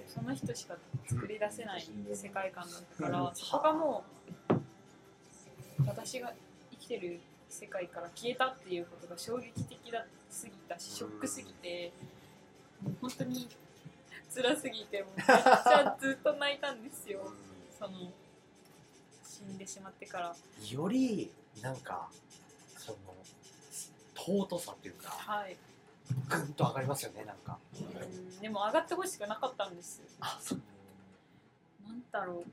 [0.00, 1.84] えその人しか作り出せない
[2.14, 4.04] 世界観だったから、そこがも
[4.48, 4.54] う
[5.86, 6.32] 私が
[6.70, 7.20] 生きてる
[7.52, 11.92] 世界から消えたっていうことが衝撃的だすぎたしショックすぎて、
[12.82, 13.46] もう本当に
[14.34, 17.20] 辛すぎてもうめっちゃずっと泣いたんですよ。
[17.78, 18.10] その
[19.22, 20.34] 死んでしまってから。
[20.70, 22.08] よりなんか
[22.78, 22.98] その
[24.14, 25.56] 尊さっていうかはい、
[26.28, 27.58] ぐんと上がりますよねなんか。
[27.74, 30.00] うんでも上がってほしくなかったんです。
[30.20, 30.60] あそう。
[31.86, 32.44] なんだろう。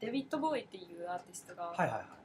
[0.00, 2.21] デビッド・ボーイっていうアーティストがはいはいはい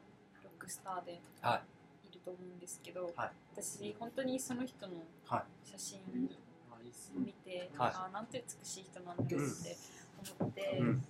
[0.68, 2.14] クスターでいはい。
[2.14, 3.32] ると思うんですけど、はい。
[3.56, 4.94] 私本当にその人の
[5.26, 6.02] は写真を
[7.16, 9.78] 見て、はいあーなんて美しい人なんだろうって
[10.40, 11.02] 思って、うん。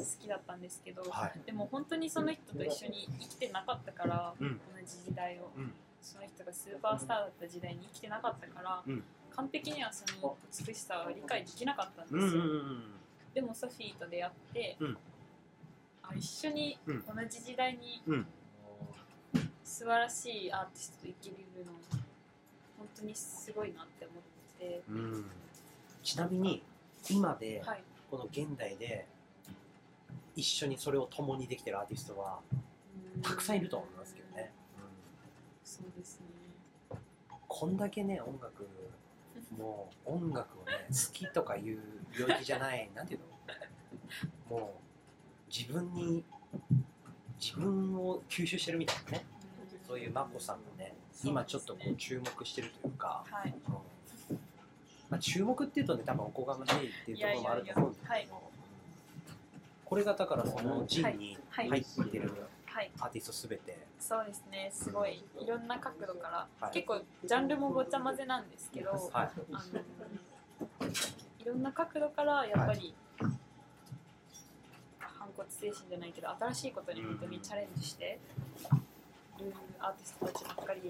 [0.00, 1.32] 好きだったんですけど、はい。
[1.44, 4.48] でも本当にその人と一緒に生きてなかったから、うん。
[4.48, 5.72] 同じ時代を、うん。
[6.00, 9.04] その人がスーパースターだった時代に生きてなかったから、うん。
[9.36, 12.82] 完璧にはその美しさは理解できなかったんですよ、うんうんうん
[13.32, 14.76] でもソフィーと出会って、
[16.10, 17.04] うんあ一緒にうん。
[17.06, 18.26] 同じ時代にうん。
[19.64, 21.72] 素晴らしいアーティストと生きれるの
[22.78, 24.22] 本当にすごいなって思っ
[24.58, 24.82] て。
[24.88, 25.24] うん。
[26.02, 26.62] ちなみに
[27.08, 27.82] 今ではい。
[28.10, 29.06] この現代で
[30.34, 32.40] 一緒にそれを共にできてるアーティストは
[33.22, 34.50] たくさんいると思いますけどね、
[35.62, 36.26] そうですね。
[37.46, 38.66] こんだけね音楽
[39.56, 41.78] もう音楽をね好きとかいう
[42.18, 43.20] 領域じゃないなんていう
[44.50, 44.58] の？
[44.58, 44.89] もう
[45.50, 46.24] 自分に
[47.40, 49.24] 自分を吸収してるみたいなね。
[49.86, 53.54] そういうマコさんがね今ちょっとこう注目してるというか、はい。
[53.68, 54.38] うん。
[55.10, 58.42] まあ、注目っていうとね多分おこがましいっていうところもあると思うんですけど
[59.84, 61.68] これがだからその陣にはい。
[61.68, 62.32] 入ってる
[62.66, 62.90] はい。
[63.00, 64.70] アーティストすべて、そうですね。
[64.72, 66.72] すごいいろんな角度から、はい。
[66.72, 69.00] 結構ジャンルもごちゃ混ぜなんですけど、はい。
[69.12, 69.80] あの
[71.40, 73.09] いろんな角度からやっぱり、反
[75.40, 78.18] 骨精神じゃないけど新しいことに本当にチャレンジして
[79.38, 80.80] るアーティストたちばっかり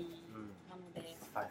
[0.69, 1.51] なので、はい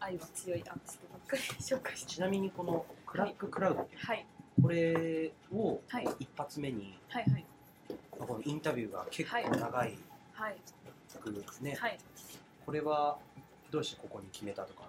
[0.00, 1.42] 愛は強いアーティストばっかり。
[1.42, 4.26] 紹介してちなみにこのクラッククラウドっていうはい。
[4.62, 6.08] これをはい。
[6.20, 7.44] 一発目にはいはい。
[8.12, 9.98] このインタビューが結構長い
[10.34, 10.56] はい。
[11.20, 11.98] くね、はい。
[12.64, 13.18] これは
[13.72, 14.84] どうしてここに決めたとか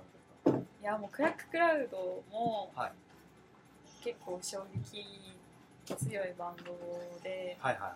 [0.81, 2.91] いやもうクラッククラウドもかはい。
[4.03, 4.63] 結構衝
[4.93, 5.03] 撃
[5.95, 6.63] 強いバンド
[7.23, 7.95] ではいはいは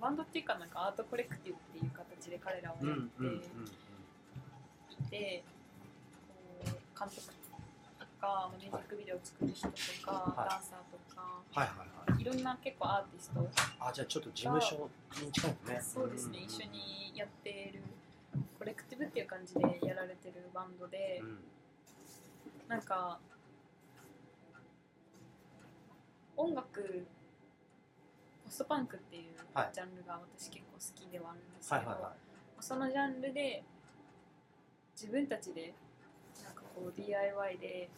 [0.00, 3.40] バンドっていうかなんかアートコレクティブっていう形で彼らはいやっうんうんうんうん。
[3.40, 5.42] ていて、
[6.64, 7.32] こう監督
[7.98, 10.50] とかミュージックビデオを作る人とか、はい。
[10.50, 12.22] ダンサーとかはいはいはい。
[12.22, 14.88] いろんな結構アーティストあじゃあちょっと事務所
[15.24, 15.80] に近いのね。
[15.82, 17.80] そうですね、ん一緒にやっている
[18.58, 21.38] コレクティブっていう感じでやられてるバンドで、うん。
[22.68, 23.18] なんか
[26.40, 27.04] 音楽
[28.44, 29.70] ポストパンクっていうはい。
[29.74, 31.82] ジャンルが私結構好きではあるんですけど、
[32.60, 33.62] そのジャンルで
[34.96, 35.74] 自分たちで
[36.42, 37.90] なんかこう DIY で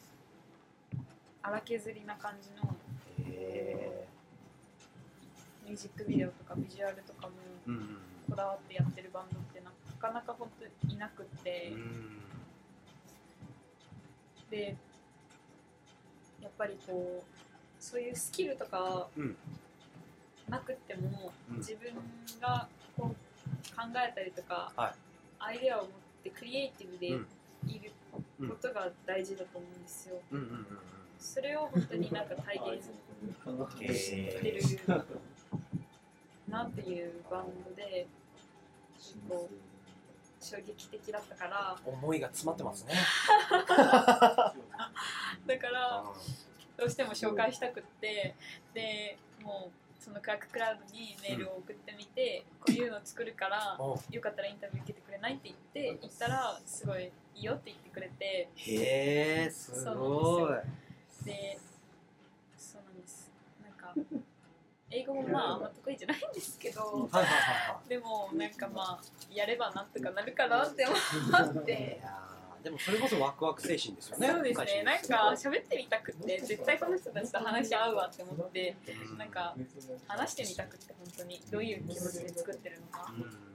[1.42, 2.74] 荒削りな感じの
[5.64, 7.32] ミュージックビデオとかビジュアルとかも
[8.28, 12.18] こだわってやってるバンドってなかなか本当にいなくって、うん。
[14.50, 14.76] で
[16.40, 17.41] やっぱりこう
[17.82, 19.36] そういうスキルとかうん。
[20.48, 21.56] なくっても、うん。
[21.56, 21.92] 自分
[22.40, 24.92] がこう考えたりとか、はい。
[25.40, 25.88] アイデアを持っ
[26.22, 27.26] てクリエイティブでうん。
[27.68, 27.90] いる
[28.48, 30.16] ことが大事だと思うんですよ。
[30.30, 30.66] うんうんうん
[31.18, 32.90] それを本当になんか体現
[33.46, 34.16] うんして
[34.50, 34.60] るへ
[36.50, 38.08] なっていうバンドで
[38.98, 39.48] 結構
[40.40, 41.76] 衝撃的だったから。
[41.84, 42.94] ー思いが詰まってますね。
[45.46, 46.04] だから
[46.76, 48.34] どうしても紹介したくって
[48.74, 57.04] でもうそのクラッククラウドにメールを送ってみて、こういうの作るからおよかったらインタビュー受けてくれないって言って行ったらすごい
[57.36, 61.24] いいよって言ってくれてへえすごい。
[61.24, 61.56] で
[62.58, 63.30] そうなんです。
[63.62, 63.94] なんか
[64.90, 67.08] 英語もまああんま得意じゃないんですけど
[67.88, 69.00] でもなんかまあ
[69.32, 70.94] やればなんとかなるかなって思
[71.60, 72.02] っいて
[72.62, 74.82] でもそれこそワクワク精神ですよねそうですね。
[74.84, 78.76] なんか喋ってみたくって絶対この人たちと話し合うわって思って
[79.10, 79.54] うんなんか
[80.06, 81.40] 話してみたくって本当に。
[81.50, 83.12] どういう気持ちで作ってるのか。
[83.16, 83.52] うん。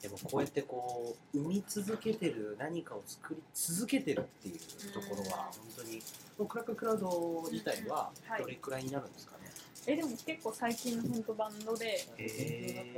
[0.00, 6.02] でもこうやってこう生み続けてる何かを作り続けてるっていうところは本当に
[6.38, 8.42] もうクラッククラウド自体ははい。
[8.42, 9.50] どれくらいになるんですかね、
[9.86, 11.86] えでも結構最近の本当バンドで。
[11.86, 12.94] へえ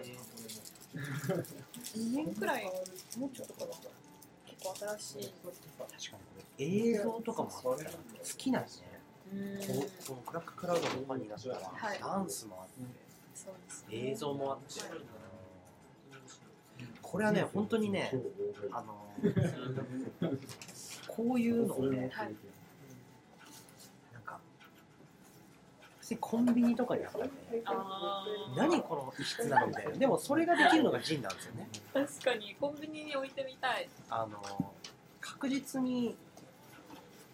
[1.97, 2.65] 2年くらい。
[3.19, 3.67] もうちょっとかな。
[3.67, 3.89] 結
[4.63, 6.17] 構新しい確か
[6.59, 7.77] に映像とかも好
[8.37, 8.87] きなんですね。
[9.33, 9.59] うん。
[9.59, 11.95] こうこのクラッククラウドのファンになったら、は。
[11.95, 11.99] い。
[12.01, 13.09] ダンスもあって。
[13.91, 14.81] 映像もあって、
[17.01, 18.13] これはね本当にね
[18.73, 19.09] あの
[21.07, 22.35] こういうのをねはい
[24.13, 24.39] なんか
[26.09, 27.31] 普通にコンビニとかにあったらね。
[27.65, 28.57] あー。
[28.57, 29.93] 何この異質なのみたいな。
[29.93, 31.69] でもそれができるのがジンなんですよね。
[31.93, 33.89] 確かにコンビニに置いてみたい。
[34.09, 34.73] あの
[35.21, 36.17] 確実に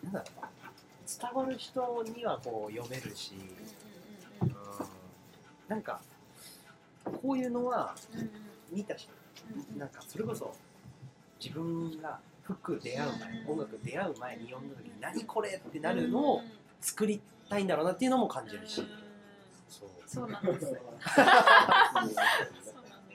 [0.02, 0.48] なんだろうな
[1.06, 3.34] 伝わる人にはこう読めるし、
[4.42, 4.58] うんうんうん、
[5.68, 6.00] なんか
[7.04, 8.30] こういうのはうんうん
[8.72, 9.12] 見た人
[9.72, 10.52] うんなんかそれこそ
[11.38, 16.42] 自分が服出会う前音楽出会う前に読んだ時に何これってなるのを
[16.80, 18.80] 作りたいんだろうなっていうのも感じるし。
[18.80, 18.84] う。
[18.84, 18.88] ん
[19.68, 20.76] そうそうなんです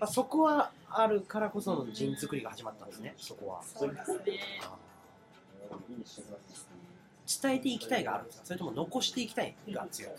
[0.01, 3.13] あ そこはあるからこその人作りが始まったんですね。
[3.17, 3.63] そこは。
[3.63, 4.41] すそうですね。
[7.41, 8.45] 伝えていきたいがあるんですか？
[8.47, 10.11] それとも残していきたいが強い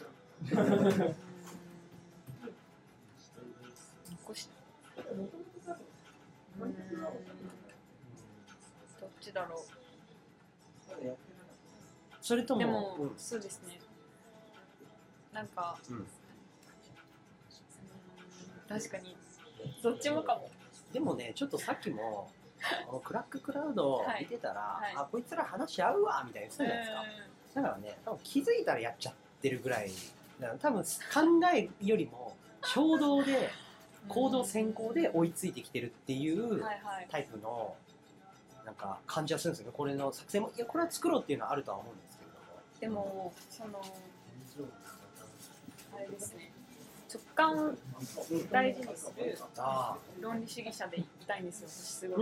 [9.01, 9.65] どっちだろ
[12.21, 13.80] それともうでも、うんそうですね
[15.33, 15.97] なんか、うん。
[15.97, 16.07] うん
[18.71, 19.17] 確かに
[19.83, 20.49] どっちもかも。
[20.93, 22.31] でもねちょっとさっきも
[22.87, 24.95] このクラッククラウド見てたら、はい。
[24.97, 27.17] あこいつら話し合うわみたいな言ってたじゃないで
[27.49, 29.91] すか、だからね多分気づいたらやっちゃってるぐらい
[30.61, 30.89] 多分考
[31.53, 33.51] えよりも衝動で
[34.09, 36.65] 行動先行で追いついてきてるっていう
[37.11, 37.75] タイプの
[38.65, 39.73] なんか感じはするんですよね。
[39.77, 43.03] これの作戦もいやこれは作ろうっていうのはあるとは思うんですけれども。
[43.03, 43.83] でもその
[46.11, 46.51] ですね
[47.13, 47.75] 直感を
[48.53, 52.21] 大事にするあ論理主義者でいたいんですよ私すごく、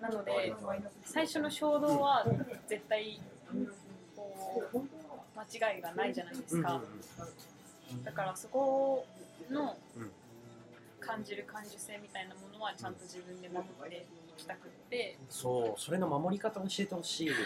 [0.00, 0.54] なので
[1.04, 2.24] 最初の衝動は
[2.68, 3.20] 絶対
[4.14, 4.78] こう
[5.36, 6.80] 間違いがないじゃないですか、
[8.04, 9.04] だからそこ
[9.50, 10.10] のうん
[11.00, 14.02] 感じる感受性みたいなものはちゃんと自分で守ってい
[14.36, 15.16] きたくって。
[15.30, 17.30] そうそれの守り方を教えてほしい。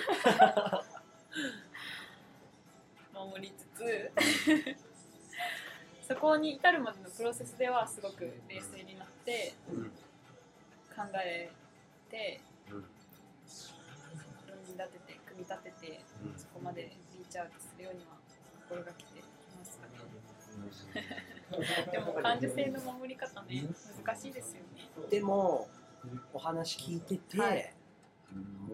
[3.14, 4.12] 守りつつ
[6.08, 11.50] そこに至るまでのプロセスではすごく冷静になってうん考え
[12.10, 12.82] てうん論
[14.66, 18.18] 理立てて組み立ててうんそこまでリーチアウトするようには
[18.68, 19.22] 心がけてい
[19.58, 19.92] ますかね。
[21.90, 23.64] でも感受性の守り方ね
[24.04, 24.90] 難しいですよね。
[25.10, 25.68] でも
[26.32, 27.74] お話聞いてて、はい。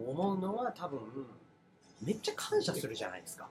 [0.06, 1.00] 思うのは多分
[2.00, 3.48] めっちゃ感謝するじゃないですか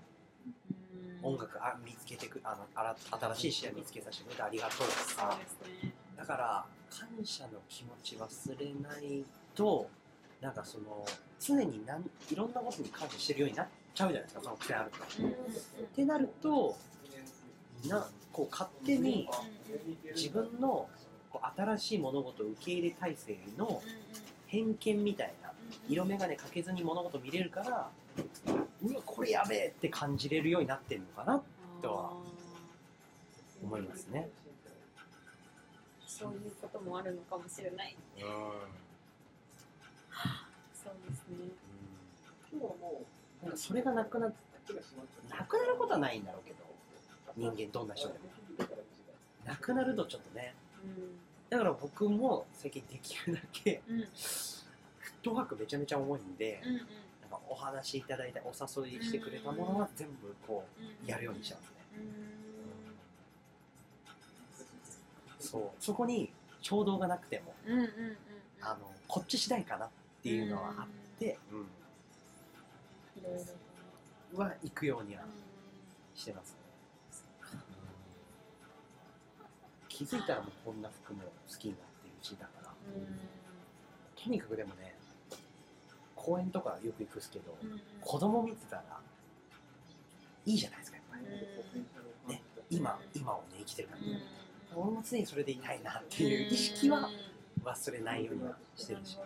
[1.23, 2.95] 音楽あ見つけてくあのあら
[3.35, 5.37] 新しい試合見つけさせてくれてありがとうとか
[5.81, 5.91] ね。
[6.15, 9.23] だから感謝の気持ち忘れない
[9.55, 9.89] と
[10.41, 11.05] なんかその
[11.39, 14.97] 常になんいろんなことに感謝してるようになっちゃうじゃないですかその癖あると。
[15.19, 15.31] うんうん。
[15.31, 15.37] うんっ
[15.95, 16.77] てなると
[17.87, 19.29] なこう勝手に
[20.15, 20.87] 自分の
[21.29, 23.81] こう新しい物事を受け入れ体制の
[24.47, 25.51] 偏見みたいな
[25.89, 27.89] 色眼鏡かけずに物事見れるから
[28.83, 31.41] うわこれやべえって感じれるようになってるのかな？
[31.81, 32.13] とは
[33.63, 34.29] 思いますね。
[36.05, 37.95] そういうこともあるのかもしれない。
[38.17, 38.23] うん。
[40.73, 41.35] そうですね。
[43.43, 44.33] なんかそれがなくなな
[45.43, 46.57] くなることはないんだろうけど
[47.35, 48.19] 人間どんな人でも。
[49.45, 50.55] なくなるとちょっとね。
[51.49, 54.05] だから僕も最近できるだけうんうん。
[54.05, 56.81] フットワークめちゃめちゃ重いんで、うんうん
[57.29, 58.53] なんかお話しいただいたお
[58.83, 61.71] 誘いしてくれたものは全部こうやるようにしてますね、
[65.39, 65.71] そう。
[65.83, 67.53] そこに衝動がなくても
[68.61, 69.89] あのこっち次第かなっ
[70.23, 70.87] ていうのはあっ
[71.19, 71.67] て、うん。
[74.39, 75.23] は行くようには
[76.15, 76.55] してますね、
[79.89, 82.71] 気づいたらもうこんな服も好きになってるうちだから。
[84.15, 84.95] とにかくでもね
[86.27, 87.71] 公園とかよく行くっすけど、うん。
[87.71, 88.83] うん子供見てたら
[90.45, 94.83] いいじゃないですかやっぱり、ね、今今をね生きてるから、うん。
[94.83, 97.09] 俺も常にそれでいたいなっていう意識は
[97.63, 99.17] 忘れないようにはしてるし、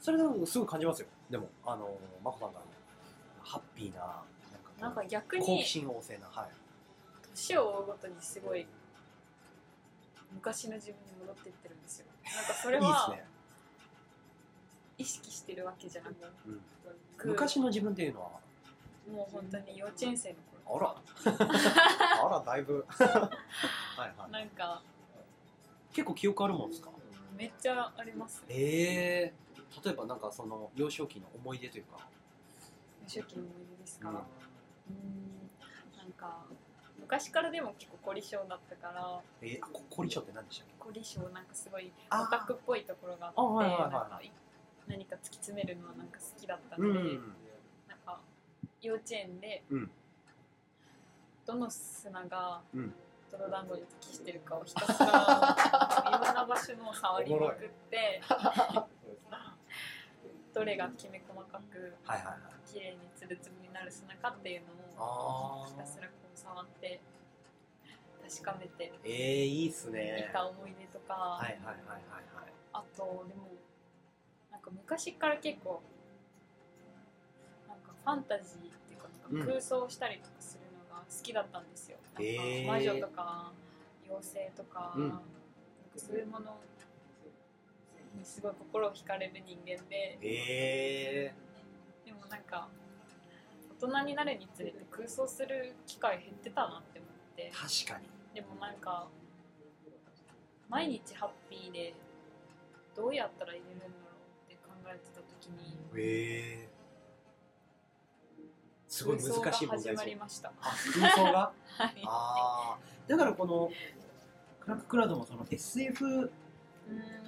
[0.00, 1.08] それでもすごい感じますよ。
[1.30, 2.60] でもあの眞子さんが
[3.42, 4.22] ハッピーななんか
[4.64, 6.50] こうなんか逆好奇に心旺盛なはい。
[7.32, 8.66] 年を追うごとにすごい
[10.32, 12.06] 昔の自分に戻っていってるんですよ。
[12.24, 13.24] なんかそれいいですはね、
[15.00, 16.14] 意識してるわけじゃなく
[17.24, 18.28] 昔の自分っていうのは？
[19.10, 20.36] もう本当に幼稚園生の
[20.76, 20.94] あら。
[22.22, 22.84] あらだいぶ。
[22.88, 23.00] はい
[24.18, 24.30] は頃い。
[24.30, 24.82] なんか
[25.92, 26.90] 結構記憶あるもんですか？
[27.36, 28.44] めっちゃあります。
[28.48, 29.34] ええ
[29.84, 32.06] 例えばなんかその幼少期の思い出というか、
[33.04, 34.10] 初期の思い出ですか？
[34.10, 34.16] うん。
[34.16, 34.22] うん。
[35.96, 36.44] なんか
[36.98, 39.20] 昔からでも結構凝り性だったから。
[39.40, 40.74] えー、凝り性って何でしたっけ？
[40.78, 43.40] 凝り性なんかすごいあオタクっぽいところがあって。
[43.40, 43.90] あはいはいはい。
[43.92, 44.30] なんかい
[44.90, 47.06] 何か突き詰めるのはなんか好きだったので、うん。
[47.88, 48.20] なんか
[48.82, 49.90] 幼稚園で、うん。
[51.46, 52.92] どの砂がうん。
[53.30, 58.20] 泥団子に適してるかをひたすらいろんな場所のを触りまくって
[60.52, 61.94] どれがきめ細かく
[62.66, 64.66] 綺麗につるつるになる砂かっていうの
[65.04, 67.00] をあひたすらこう触って
[68.28, 72.52] 確かめてえー、いいっすいねた思い出とか、はいはいはいはいはい。
[72.72, 73.48] あとでも
[74.60, 75.82] なんか昔から結構
[77.66, 82.66] なんかファンタジーっていうかなんか空想したりとかするのが好きだったんですよ、へー。
[82.66, 83.52] なんか魔女とか
[84.04, 85.08] 妖精とか,、うん。
[85.08, 85.22] なんか
[85.96, 86.58] そういうもの
[88.18, 90.18] にすごい心を惹かれる人間で。
[90.20, 91.34] え
[92.04, 92.68] でもなんか
[93.80, 97.50] 大人になるにつれて空想する機会減ってたなって思って。
[97.50, 98.34] ー、確かに。
[98.34, 99.08] でもなんか
[100.68, 101.94] 毎日ハッピーで
[102.94, 104.09] どうやったら入れるんだろ
[106.02, 108.42] えー、
[108.88, 110.52] すごい難しい問題空想が始まりました。
[110.60, 111.52] あ空想が？
[111.78, 112.02] はい。
[112.06, 112.78] ああ
[113.08, 113.70] だからこの
[114.60, 116.30] クラッククラウドもその SF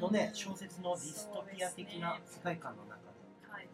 [0.01, 3.69] のね小説のディストピア的な世界観の中ではい。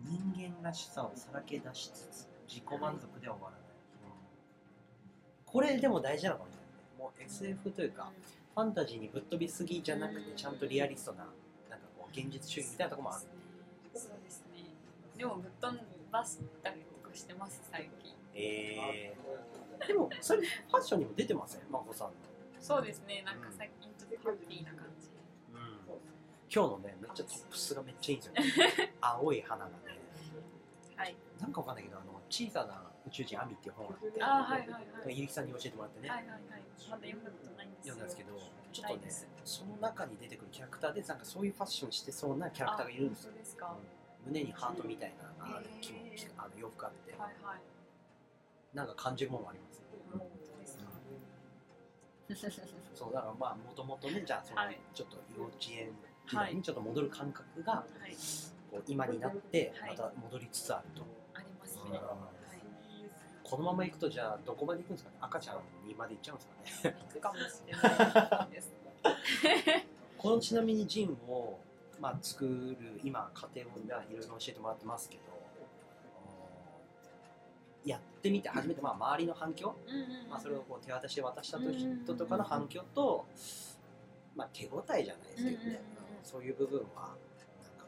[0.00, 3.66] 人間らしさをさらけ出しつつ自己満足では終わらない、
[5.44, 8.12] これでも大事なのかもしれないもう SF というか
[8.54, 11.24] ファンタジーにぶっ飛びすぎじゃなくてちゃんとリアリストな
[11.68, 13.26] なんかこう現実主義みたいなところもある。
[15.16, 15.78] でもぶっ飛
[16.12, 18.12] ばしたりとかしてます最近。
[18.34, 22.12] えー、でもそれファッションにも出てますね真帆さんの、
[22.60, 23.22] そうですね。
[23.24, 25.06] なんか最近ちょっとハッピーな感じ。
[26.48, 29.74] 今日のねめっちゃトップスがめっちゃいいんですよね 青い花がね
[30.96, 31.16] はい。
[31.40, 35.14] なんかわかんないけどあの小さな宇宙人アミっていう本があってあーはいはいはい。
[35.14, 36.40] 入木さんに教えてもらってね、はいはいはい。
[36.88, 37.94] まだ読んだことないんですよ。
[37.94, 38.38] 読んだんですけど
[38.72, 39.10] ちょっとね
[39.44, 43.76] その中に出てくるキャラクターでなんかそういうファッションしてそうなキャラクターがいるんですよあ本当ですか。
[44.26, 46.04] 胸にハートみたいなある着物
[46.38, 47.60] あの洋服あって、はいはい。
[48.76, 49.82] なんか感じるものもあります。
[52.94, 54.78] そうだからまあもともとねじゃあその、はい。
[54.94, 55.90] ちょっと幼稚園
[56.28, 58.16] 時代にちょっと戻る感覚がはい。
[58.70, 59.90] こう今になってはい。
[59.90, 62.00] また戻りつつあると、ありますね。
[63.44, 65.16] このまま行くとじゃあどこまで行くんですかね？
[65.20, 66.96] 赤ちゃんにまで行っちゃうんですかね？
[67.06, 68.72] 行くかもしれないです。
[70.18, 71.60] このちなみにジンを、
[72.00, 75.22] まあ、作る今家庭をいろいろ教えてもらってますけど
[77.84, 80.28] やってみて初めてまあ周りの反響、うんうんうん。
[80.28, 83.24] まあ、それをこう手渡しで渡した人とかの反響と、
[84.34, 85.80] まあ、手応えじゃないですけどね、うんうんうん
[86.26, 87.14] そういう部分は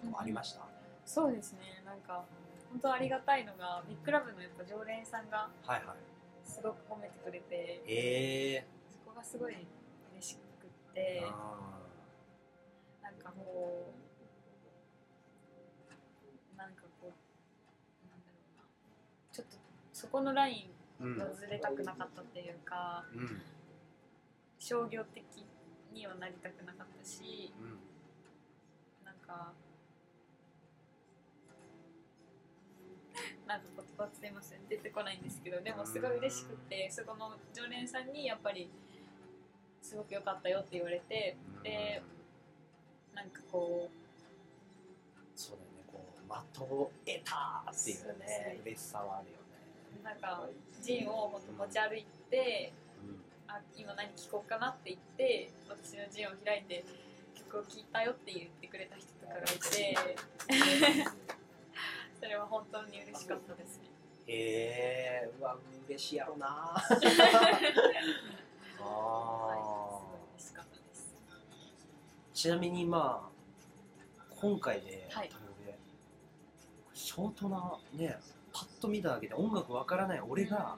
[0.04, 0.60] なんかありました、
[1.04, 1.82] そうですね。
[1.84, 2.24] なんか
[2.70, 6.48] 本当ありがたいのがビッグラブのやっぱ常連さんがはいはい。
[6.48, 8.66] すごく褒めてくれてええ。
[8.92, 9.54] そこがすごい
[10.14, 11.80] 嬉しくってあ
[13.02, 13.97] なんかこう
[16.68, 18.64] なんかこうなんだろうな
[19.32, 19.56] ちょっと
[19.92, 20.68] そこのライ
[21.00, 23.40] ンをずれたくなかったっていうかうん
[24.58, 25.24] 商業的
[25.94, 27.78] にはなりたくなかったしうん
[29.04, 29.52] なんか
[33.46, 38.68] なんか言葉すいません出てこないんですけどでもすごい嬉しくてそこの常連さんにやっぱり
[39.80, 42.02] すごく良かったよって言われてで
[43.14, 43.97] なんかこう
[46.28, 48.60] 的を得たっていうねね。
[48.64, 49.42] 嬉しさはあるよね、
[50.02, 50.46] うなんか
[50.82, 52.72] ジンを本当持ち歩いて
[53.02, 53.20] うん。
[53.48, 56.84] あ今何聴こうかなって言って私のジンを開いて
[57.34, 59.96] 曲を聴いたよって言ってくれた人とかがいて
[62.20, 63.84] それは本当に嬉しかったですね。
[64.26, 65.56] へえうわ
[65.88, 66.46] 嬉しいやろな。
[68.80, 70.08] ああ。
[72.34, 73.28] ちなみにまあ
[74.40, 75.28] 今回で、はい。
[75.28, 75.47] 多
[77.18, 78.16] 相当なね
[78.52, 80.76] パッと見ただけで音楽わからない俺が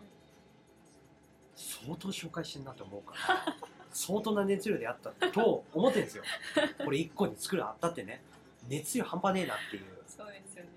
[1.55, 3.57] 相当紹介してんなと思うから
[3.93, 6.23] 相当な熱量であったと思ってるんですよ。
[6.85, 8.23] これ一個に作るあったってね。
[8.69, 9.85] 熱量半端ねえなっていう。
[10.07, 10.71] そうですよね。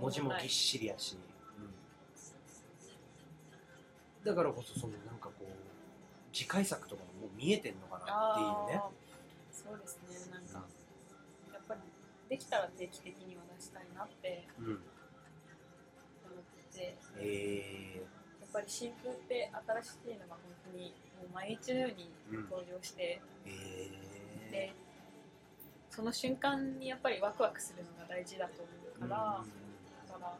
[0.00, 1.18] 文字もぎっしりやし、
[4.24, 8.82] だからこそそのなんかこう次回作とかももう見えてんのかなっていうね。
[9.52, 10.00] そうです
[10.30, 10.32] ね。
[10.32, 10.66] なんか
[11.52, 11.80] やっぱり
[12.30, 14.82] できたら定期的には出したいなってうん
[17.18, 18.02] え
[18.40, 22.10] やっぱり新風って新しいのが本当にもう毎日のように
[22.50, 24.72] 登場して、ー、えー、で
[25.90, 29.44] その瞬間にやっぱりワクワクするのが大事だと思うから、
[30.08, 30.34] だから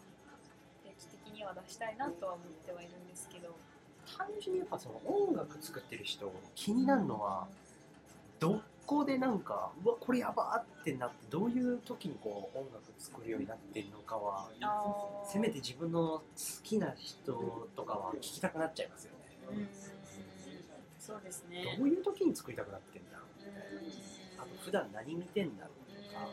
[0.85, 3.55] 定期的には出したいなとは思ってはいるんですけど。
[4.07, 7.49] 単純にやっぱその音楽作ってる人気になるのは
[8.39, 14.49] どこでなんかうわこれやばーってなってどういう時にこう音楽作るようになってるのかは
[15.27, 16.23] せめて自分の好
[16.63, 19.19] きな人とかは聞きたくなっちゃいますよね、
[19.51, 19.69] うん。
[20.99, 21.65] そうですね。
[21.79, 23.49] どういう時に作りたくなってんだろう。
[23.77, 24.41] うん。
[24.41, 26.29] あと普段何見てんだろうとか。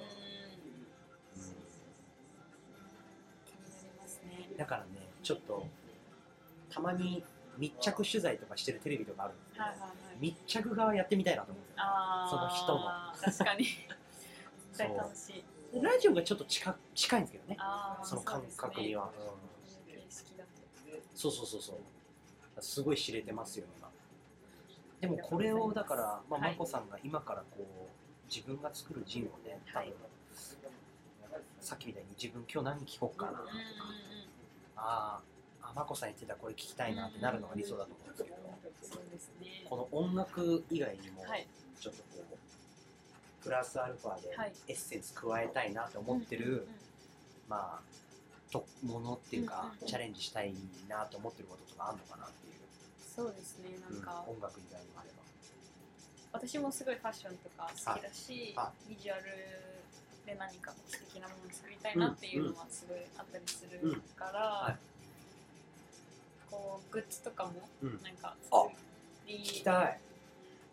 [4.57, 4.87] だからね
[5.23, 5.65] ちょっと
[6.69, 7.23] たまに
[7.57, 9.89] 密着取材とかしてるテレビとかあるんですけど、はいはいはい。
[10.19, 11.75] 密着側やってみたいなと思うんですよ。
[11.79, 13.31] あその人の。
[13.33, 13.65] 確かに。
[13.65, 13.77] 絶
[14.77, 15.43] 対楽しい。
[15.81, 17.57] ラジオがちょっと近近いんですけどね。
[18.03, 21.01] その感覚には、そううん。
[21.15, 22.61] そうそうそうそう。
[22.61, 23.89] すごい知れてますよ今。
[25.01, 26.51] でもこれをだから、まあ、はい。
[26.51, 29.93] 眞子さんが今からこう自分が作るジンをね多分、はい
[31.59, 33.49] さっきみたいに自分今日何聞こうかなとか、
[34.75, 35.19] あー。
[35.19, 35.21] あ
[35.75, 38.89] 眞子さん言ってたこれ聞きたいなってなるのが理想だと思うんですけど、うん。
[38.89, 39.65] そうですね。
[39.69, 41.47] この音楽以外にもはい。
[41.79, 44.53] ちょっとこうプラスアルファではい。
[44.67, 46.67] エッセンス加えたいなと思ってる、うんうんうん。
[47.49, 49.87] まあとものっていうか、うんうんうん。
[49.87, 50.53] チャレンジしたい
[50.87, 52.53] なと思ってることとかあるのかなっていう、
[52.99, 53.77] そうですね。
[53.89, 54.23] なんか。
[54.27, 55.23] うん音楽以外にもあれば。
[56.33, 59.23] 私もすごいファッションとか好きだしは、ビジュアル
[60.25, 64.92] で何か素敵なものを作りたいなっていうのはすごいあったりするから、はい
[66.53, 67.99] こうグッズとかもうん。
[68.03, 68.69] なんかあ。
[68.69, 68.77] 作
[69.25, 69.99] りたい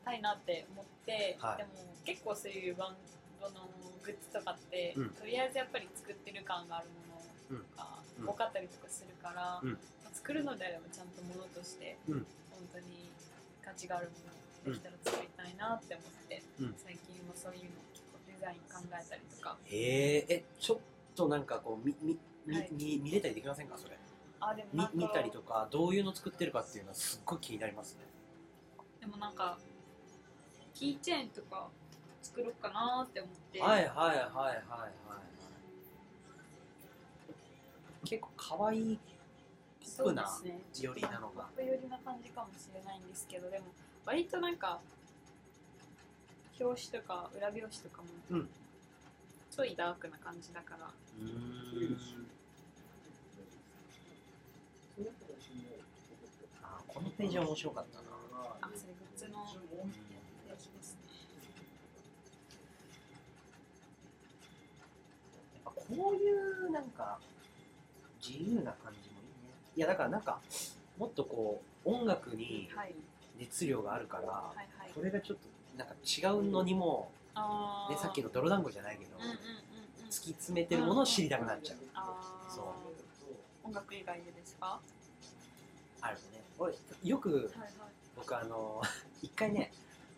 [0.04, 1.56] たいなって思って、はい。
[1.56, 1.70] でも
[2.04, 2.96] 結構そういうバン
[3.40, 3.64] ドの
[4.04, 5.10] グッズとかって、うん。
[5.10, 7.16] とりあえずやっぱり作ってる感があるも
[7.56, 8.28] のがうん。
[8.28, 9.72] 多かったりとかするから、うん。
[10.04, 12.26] まあ作るのであればちゃんとものとして、うん。
[12.50, 13.08] 本当に
[13.64, 14.12] 価値があるも
[14.68, 16.74] のできたら作りたいなって思って、うん。
[16.76, 19.56] 最近はそういうの結構デザイン考えたりとか。
[19.64, 20.78] へええちょっ
[21.16, 22.68] となんかこうみみみ、はい。
[22.72, 23.76] み見れたりできませんか？
[23.78, 23.96] それ
[24.40, 28.00] あでも見たりとかどういうの作ってるかっていうのはすっごい気になりますね。
[29.00, 29.58] でもなんか
[30.74, 31.68] キーチェーンとか
[32.22, 34.16] 作ろうかなって思って、はいはいはいはい。
[34.16, 35.00] はい
[38.02, 38.98] 結構可愛い
[39.82, 40.60] そうですね。
[40.80, 43.66] 寄りなのが寄りな感じかもしれないんですけどでも
[44.06, 44.80] 割となんか
[46.58, 48.48] 表紙とか裏表紙とかもうん。
[49.50, 50.86] ちょいダークな感じだから。
[50.86, 51.98] うーん
[56.62, 58.04] あこのページは面白かったな。
[58.62, 59.40] あそれグッズの
[60.48, 61.00] やつですね。
[65.64, 66.32] やっぱこうい
[66.66, 67.18] うなんか
[68.26, 69.52] 自由な感じもいいね。
[69.76, 70.40] いやだからなんか
[70.96, 72.94] もっとこう音楽にはい。
[73.38, 74.92] 熱量があるから、はいはい。
[74.94, 75.48] これがちょっと
[75.78, 77.94] なんか違うのにも、あー。
[77.94, 80.08] ね、さっきの泥団子じゃないけど、うんうんうんうん。
[80.08, 82.74] 突き詰めてるものを知りたくなっちゃう、あーそ
[83.64, 84.80] 音楽以外でですかは
[86.02, 87.50] あるね俺よく
[88.14, 88.82] 僕あの
[89.22, 89.72] 一回ね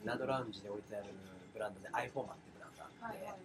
[0.05, 1.07] ラドラウンジで置いてある
[1.53, 2.13] ブランドで iPhone って
[2.53, 3.39] ブランドがあって、はいはい。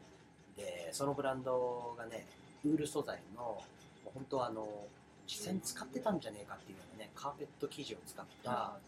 [0.57, 2.25] でそのブランドがね
[2.65, 3.63] ウール素材のも
[4.07, 4.87] う本当あの
[5.27, 8.79] 実際に使ってたんじゃねえかっていうようなねカーペット生地を使った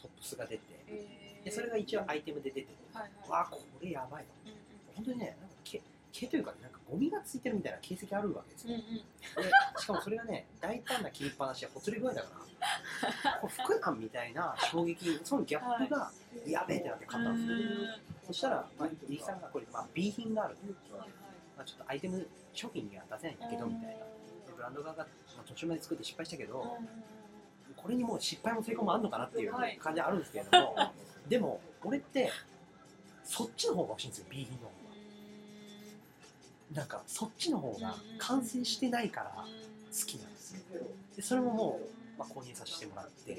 [0.00, 0.62] トップスが出て。
[0.88, 1.44] えー。
[1.44, 3.30] でそれが一応アイテムで出てて、はいはい。
[3.30, 4.30] わあこれやばいと。
[4.44, 4.58] うんうん。
[4.96, 5.80] 本当にねなんか毛
[6.12, 8.96] 毛というかねなんかゴミがついてるみたいな形跡あるわけですよ、うんうん。
[9.44, 12.28] でしかもそれがね大胆な切りっぱなしでほつれ具合だか
[13.24, 16.10] らこれ服なんみたいな衝撃そのギャップが
[16.46, 17.58] やべえってなって買ったんですよ、
[18.26, 20.56] そしたら、まあ、リキさんがこれ、まあ、B 品がある、
[20.90, 21.08] はいはい。
[21.56, 23.92] まあ、ちょっとアイテム商品には出せないんだけどみたいな。
[23.92, 23.98] で
[24.54, 26.76] ブランド側が、まあ、途中まで作って失敗したけど、
[27.76, 29.78] これにもう失敗も成功もあるのかなっていうはい。
[29.78, 30.76] 感じはあるんですけれども、
[31.28, 32.30] でも俺って
[33.24, 34.81] そっちの方が欲しいんですよ B 品の方が
[36.74, 40.60] なんかそっちの方が完成してないから好きなんですよ。
[41.16, 41.80] でそれもも
[42.16, 43.34] う、まあ、購入させてもらって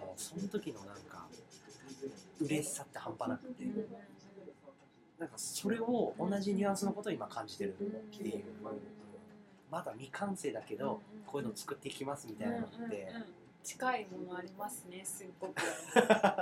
[0.00, 1.26] もうその時のなんか
[2.40, 3.64] 嬉しさって半端なくて
[5.18, 7.74] なんかそれを同じニュアンスのことを今感じてるっ
[8.16, 8.44] ていう
[9.70, 13.24] まだ未完成だけどこういうの作っていきますみたいなのってうんうんうん
[13.66, 15.60] 近いものありますねすっごく。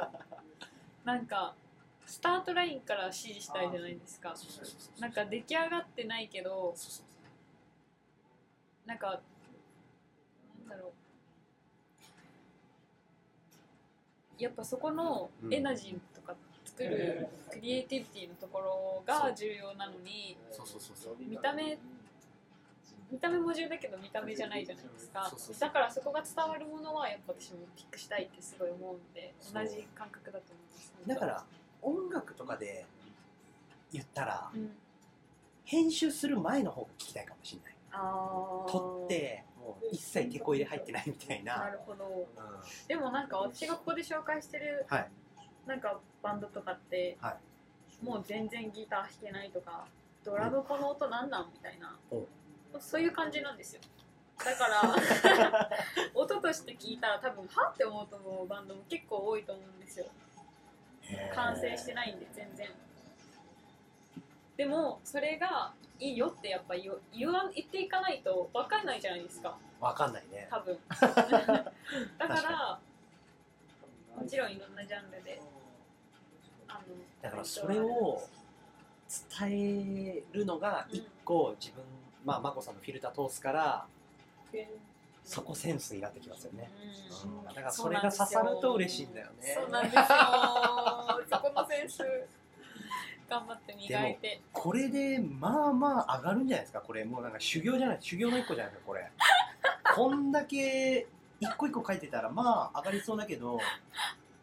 [1.07, 1.55] なんか
[2.07, 4.35] スタートラインから指示したいじゃないですか。
[5.01, 6.75] なんか出来上がってないけど
[8.87, 9.21] なんか
[10.61, 10.93] なんだろう。
[14.43, 16.35] やっぱそこのエナジーとか
[16.65, 20.37] 作るクリエイティビティのところが重要なのに
[21.21, 21.79] 見た目
[23.11, 25.33] 見た目も重要だけど見た目じゃないじゃないですか。
[25.61, 30.93] だからそこが伝わるものはやっぱ私もピックしたいってすごい思うんで同じ感覚だと思います。
[31.09, 31.45] だから
[31.85, 32.87] 音楽とかで
[33.93, 34.71] 言ったらうん。
[35.65, 37.75] 編集する前の方が聞きたいかもしれない。
[38.71, 41.59] 撮ってもう一切手こ入れ入ってないみたいな。
[41.59, 42.05] なるほど。
[42.05, 42.27] うん。
[42.87, 45.09] でもなんか私がここで紹介してるはい。
[45.67, 47.37] なんかバンドとかって、は
[48.03, 49.87] もう全然ギター弾けないとか
[50.23, 52.27] ドラムこの音なんなんみたいな、お
[52.79, 53.81] そういう感じなんですよ。
[54.39, 55.71] だから
[56.15, 60.07] 音として聞いたら多分はって思うと思うバンドも結構多いと思うんですよ
[61.35, 62.69] 完成してないんで全然。
[64.57, 69.57] でもそれがいいよってやっぱ言わ言わ言っていかないと分かんないじゃないですか。
[69.81, 70.47] わかんないね。
[70.51, 70.79] 多分。
[70.89, 71.69] だか
[72.19, 72.81] ら
[74.17, 75.41] もちろんいろんなジャンルで
[76.69, 76.81] あの
[77.21, 78.23] だからそれを
[79.39, 81.83] 伝えるのが一個自分
[82.25, 83.87] まあ眞子さんのフィルター通すから
[85.25, 86.71] そこセンスになってきますよね、
[87.25, 87.39] うん。
[87.39, 89.57] うんだからそれが刺さると嬉しいんだよね。
[89.59, 90.03] そうなんですよ。
[91.31, 92.03] そこのセンス
[93.29, 94.41] 頑張って磨いて。
[94.53, 96.81] これでまあまあ上がるんじゃないですか。
[96.83, 97.99] これもうなんか修行じゃない。
[98.01, 99.11] 修行の一個じゃないですかこれ。
[99.97, 101.07] こんだけ
[101.41, 103.59] 一個一個書いてたらまあ上がりそうだけど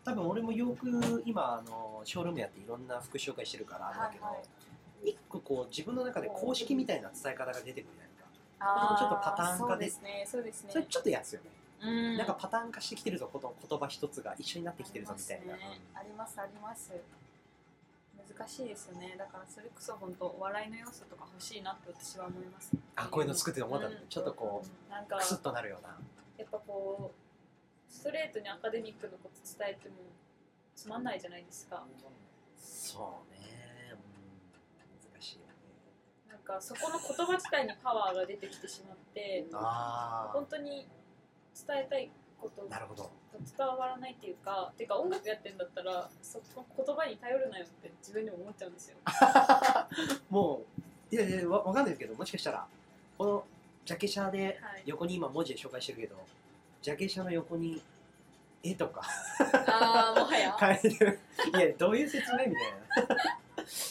[0.03, 5.09] 多分俺もよく今あのショールームやっていろんな服紹介してるからあれだけど、はいはい。
[5.11, 8.10] 一個こう自分の中で公式みたいな伝え方が出てくるじゃない
[8.97, 9.89] ちょっとパターン化で。
[9.89, 10.71] そうねそうですね。
[10.71, 11.49] それちょっと嫌ですよね、
[11.81, 12.17] うん。
[12.17, 16.91] なんかパターン化してきてるぞこの言葉一つが一緒になってきてるぞみたいな、ありますねあります。
[16.91, 17.21] あります
[18.39, 19.15] 難しいですよね。
[19.17, 22.71] だからそれこそ本当笑いの要素とか欲しいなって私は思います。
[22.95, 23.97] あこういうの作ってて思ったうん。
[24.07, 25.97] ちょっとこうんなんかうクスッとなるような。
[26.37, 29.95] やっぱこうストレートにアカデミックのこと伝えても
[30.75, 31.83] つまんないじゃないですか。
[32.57, 33.39] そうね、
[33.91, 33.99] うん、
[35.11, 35.53] 難しいよね
[36.29, 40.87] なんかそこの言葉自体にパワーが出てきてしまってあ本当に
[41.67, 43.09] 伝えたいことなるほど。
[43.57, 48.97] 伝わらないっていうかてか音楽やってんだったらそこ言葉に頼るなよって自分でも思っちゃうんですよ。
[50.29, 50.61] も
[51.11, 52.67] ういやいやわわかんないですけどもしかしたら
[53.17, 53.43] この
[53.85, 54.83] ジャケ写ではい。
[54.85, 56.15] 横に今文字で紹介してるけど
[56.81, 57.81] ジャケ写の横に
[58.63, 59.01] 絵とか。
[59.67, 60.55] ああもはや。
[60.81, 61.19] 書いてる。
[61.55, 63.40] いやどういう説明みたいな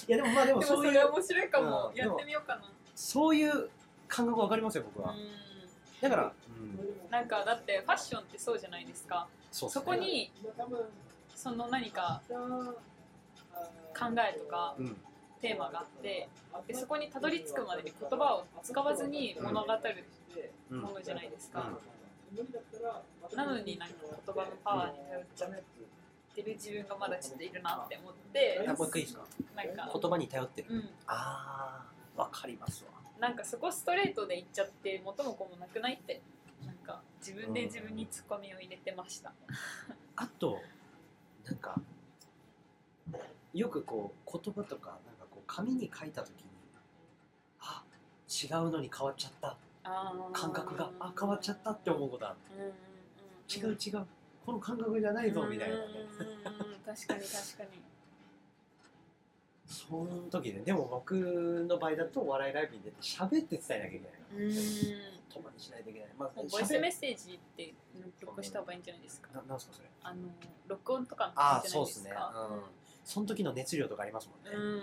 [0.08, 1.90] いやでもまあでもそいうそうれ面白いかも。
[1.92, 1.96] うん。
[1.96, 2.62] やってみようかな。
[2.94, 3.70] そういう
[4.08, 9.26] 感覚わかりますよ僕は、うだから、うん、んなんかだってファッションってそうじゃないですか。
[9.50, 10.30] そこに
[11.34, 14.96] その何か考えとかうん。
[15.40, 16.28] テーマがあって
[16.68, 20.04] でそこにたどり着くまでに言葉を使わずに物語る
[20.70, 21.70] うんものじゃないですか、
[23.34, 23.94] なのになんか
[24.24, 25.48] 言葉のパワーに頼っちゃ
[26.40, 29.24] ってる自分がまだちょっといるなって思ってあもう一回いいですか？
[29.54, 31.86] なんか、言葉に頼ってる、うん、あ
[32.16, 32.90] あわかりますわ。
[33.18, 36.20] なんかそこストレートで言っちゃって元も子もなくないって。
[36.66, 39.32] なんかか自分で自分にツッコミを入れてました。
[40.16, 40.58] あと
[41.44, 41.80] なんか
[43.54, 46.44] よくこう言葉とかなんかこう紙に書いた時に
[47.60, 47.82] あ
[48.28, 49.56] 違うのに変わっちゃった。
[50.32, 52.36] 感覚があ変わっちゃったって思うことある。
[52.56, 52.74] うんうんうん。
[53.50, 54.06] 違う違う
[54.50, 55.86] この感覚じゃないぞみたいなうんうん。
[55.86, 56.00] うんうん
[56.84, 57.82] 確かに確かに。
[59.66, 61.14] その時ねでも僕
[61.68, 64.50] の場合だとお笑いライブに出て喋って伝えなきゃいけないうん。
[64.50, 66.08] 止まにしないといけない。
[66.18, 67.72] まあボイスメッセージって
[68.20, 69.28] 録音した方がいいんじゃないですか？
[69.34, 69.88] ななんすかそれ？
[70.02, 70.16] あの
[70.66, 72.10] 録音とかあいいんじゃないですか？
[72.10, 72.50] そうっすね。
[72.50, 72.60] うん。
[73.04, 74.58] その時の熱量とかありますもんね。
[74.58, 74.82] うん。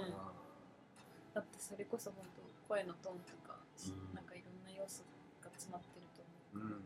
[1.33, 4.15] だってそれこそ本当声のトーンとか、うん。
[4.15, 5.03] なんかいろんな要素
[5.43, 6.23] が詰まってると
[6.55, 6.81] 思うん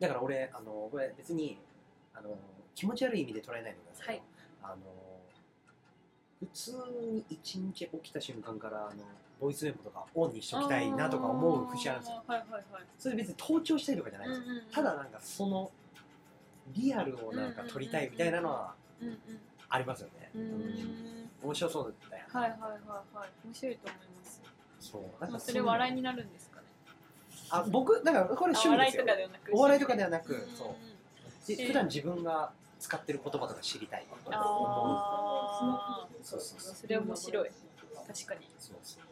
[0.00, 1.58] だから俺あのこれ別に
[2.14, 2.36] あの
[2.74, 4.22] 気持ち悪い意味で捉えないでくださいよ、
[4.62, 4.72] はい。
[4.74, 4.76] あの
[6.40, 9.02] 普通に一日起きた瞬間からあの
[9.40, 12.22] ボイスメモとかオンにしときたいなとか思う節あるんですよ。
[12.26, 12.64] はいはいはい。
[12.98, 14.64] それ別に盗聴したいとかじゃないんですよ、うんうんうん。
[14.70, 15.70] ただなんかその
[16.68, 18.74] リアルをなんか撮りたいみたいなのは
[19.68, 20.42] ありますよね、うん。
[20.42, 21.30] うん。
[21.42, 22.70] 面白そうだよねはいはいはい
[23.16, 23.28] はい。
[23.44, 24.42] 面白いと思います。
[24.80, 25.02] そう。
[25.02, 26.47] なんかまあそれ笑いになるんです
[27.50, 29.04] あ僕だからこれあ趣味ですよ。
[29.06, 30.76] 笑いとかではなくお笑いとかではなくそ
[31.54, 31.56] う。
[31.56, 36.74] で普段自分が使ってる言葉とか知りたいああそうそうそう。
[36.74, 37.50] それ面白い。
[38.06, 38.48] 確かに。
[38.58, 39.04] そうそう。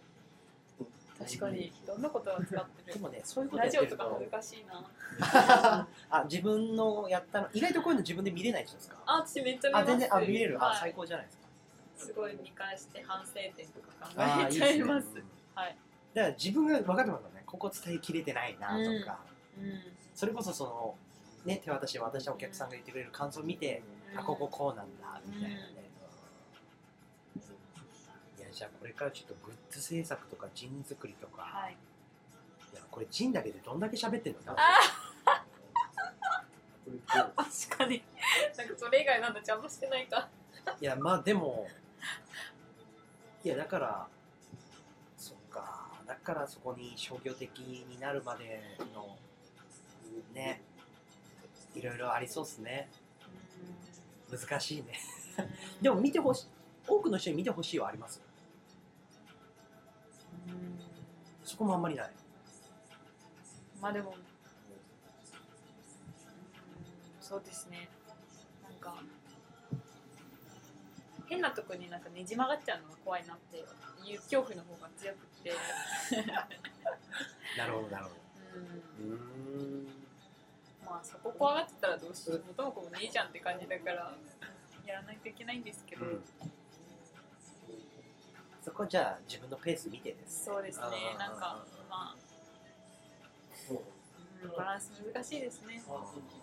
[1.19, 1.73] 確かに。
[1.87, 2.93] どんなことが使ってる？
[2.93, 4.85] でもねそういうことラジオとか恥ずかしいな。
[6.11, 7.49] あ自分のやったの。
[7.55, 8.97] 意外とこういうの自分で見れない人ですか。
[9.07, 9.83] あ私めっちゃ見ます。
[9.83, 10.79] あ全然あ見れる、あはい。
[10.81, 11.47] 最高じゃないですか。
[11.97, 15.09] すごい見返して反省点とか考えちゃいます。
[15.55, 15.77] はい。
[16.15, 18.75] だから自分が分かってますここ伝えきれてないなと
[19.07, 19.19] か、
[19.59, 19.81] うん。
[20.15, 20.95] それこそその
[21.47, 23.83] ね手渡し渡したお客さんが言ってくれる感想を見て、
[24.15, 25.91] あこここうなんだみたいなね、
[28.39, 31.77] いやじゃあこれからちょっとグッズ制作とかジン作りとか、はい。
[32.73, 34.41] いやこれジンだけでどんだけ喋ってんの？
[34.41, 34.57] か
[37.09, 38.03] あ確かに。
[38.57, 40.29] なんかそれ以外なんだ邪魔してないか。
[40.81, 41.67] いやまあでも
[43.45, 44.07] いやだから
[46.07, 48.63] だからそこに商業的になるまで
[48.95, 49.17] の
[50.33, 50.63] ね
[51.75, 52.89] いろいろありそうっすね。
[54.31, 54.93] 難しいね。
[55.83, 56.47] でも見てほしい
[56.87, 58.21] 多くの人に見てほしいはあります。
[61.45, 62.13] そこもあんまりない。
[63.81, 64.15] まあでも
[67.21, 67.89] そうですね。
[68.63, 69.03] なんか
[71.29, 75.53] 変なとこになんかねじ曲がっちゃうのが怖いなっていう恐怖の方が強くて。
[77.59, 78.11] なるほどなるほ
[78.55, 79.11] うん。
[79.11, 79.87] どうーん。
[80.85, 82.45] まあそこ怖がってたらどうしよう。
[82.47, 84.15] 元も子もねえじゃんって感じだから
[84.87, 86.25] やらないといけないんですけど、うん。
[88.63, 91.17] そこじゃあ自分のペース見てですそうですね。
[91.19, 92.17] なんかまあ、
[94.43, 95.83] うん、バランス難しいですね。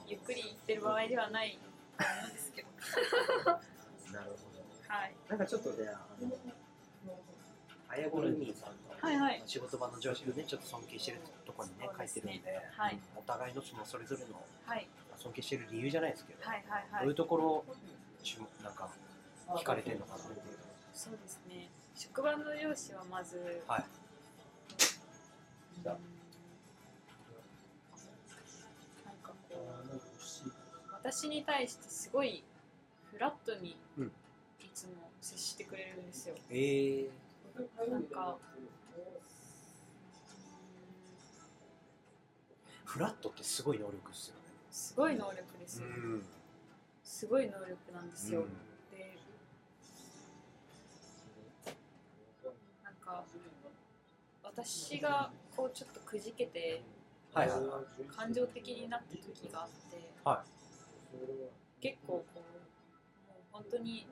[0.07, 1.57] ゆっくりいってる場合ではない
[1.97, 2.67] と思うんですけど。
[4.13, 4.52] なるほ
[4.93, 5.15] はい。
[5.27, 6.29] どなんかちょっとねあの
[7.89, 9.41] あやごルミーさんのはいはい。
[9.45, 12.07] 仕事場の上司がねちょっと尊敬してるとこにね書い。
[12.07, 14.87] てるんで、はいお互いのそのそれぞれのはい。
[15.17, 17.65] 尊敬してる理由じゃないですけど、はいはいはどういういところ
[18.63, 18.89] なんか
[19.55, 20.57] 聞かれてるのかなっていう。
[20.93, 21.69] そうですね。
[21.95, 23.83] 職場の上司はまずはい。
[25.79, 25.85] うん。
[25.85, 25.95] なん
[29.23, 32.43] かこう私に対してすごい
[33.11, 34.11] フラットにいうん
[35.23, 37.07] 接してくれるんですよ、え
[37.89, 38.37] なんか。
[42.83, 44.41] フラットってすごい能力ですよね。
[44.69, 46.21] すごい能力ですよ、ん
[47.03, 48.47] すごい能力なんですよ、うん。
[48.95, 49.17] で
[52.83, 53.23] なんか
[54.43, 56.83] 私がこうちょっとくじけて
[57.33, 57.49] はい。
[58.15, 60.43] 感情的になった時があって、は
[61.79, 64.05] 結構こうもう本当に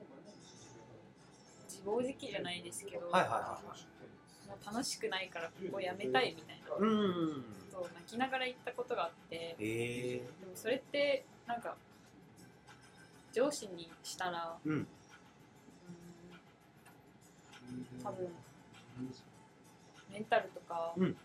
[1.82, 4.48] 自暴自棄じゃないですけど、はいはいはいはい。
[4.48, 6.70] もう楽しくないからここやめたいみたいな。
[6.70, 11.74] こうんとを泣きながら言ったことがあってえでもそれってなんか
[13.32, 14.72] 上司にしたら、うん。
[14.72, 14.86] うん
[18.04, 18.28] 多分
[20.12, 21.16] メンタルとかうん。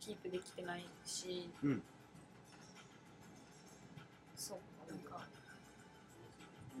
[0.00, 1.82] キープできてないし、うん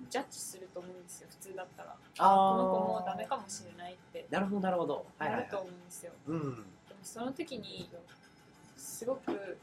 [0.08, 1.96] ジャッジすると思うんですよ普通だったら。
[2.18, 4.26] あこの子もうダメかもしれないって。
[4.30, 5.06] なるほどなるほど。
[5.18, 6.40] はいなると思うんですよ、うん。
[6.40, 6.64] でも
[7.02, 7.90] その時に
[8.76, 9.58] すごく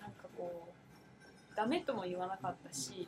[0.00, 3.06] なんかこうダメとも言わなかったしいい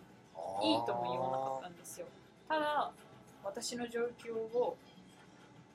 [0.87, 2.07] とも言わなかったんですよ。
[2.49, 2.91] ただ
[3.45, 4.77] 私の状況を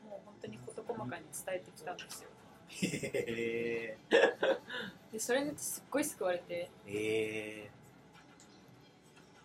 [0.04, 2.30] もう本当に事細かに伝えてきたんですよ。
[2.70, 3.98] へ
[5.12, 6.70] でそれですっごい救われて。
[6.88, 7.83] えへえ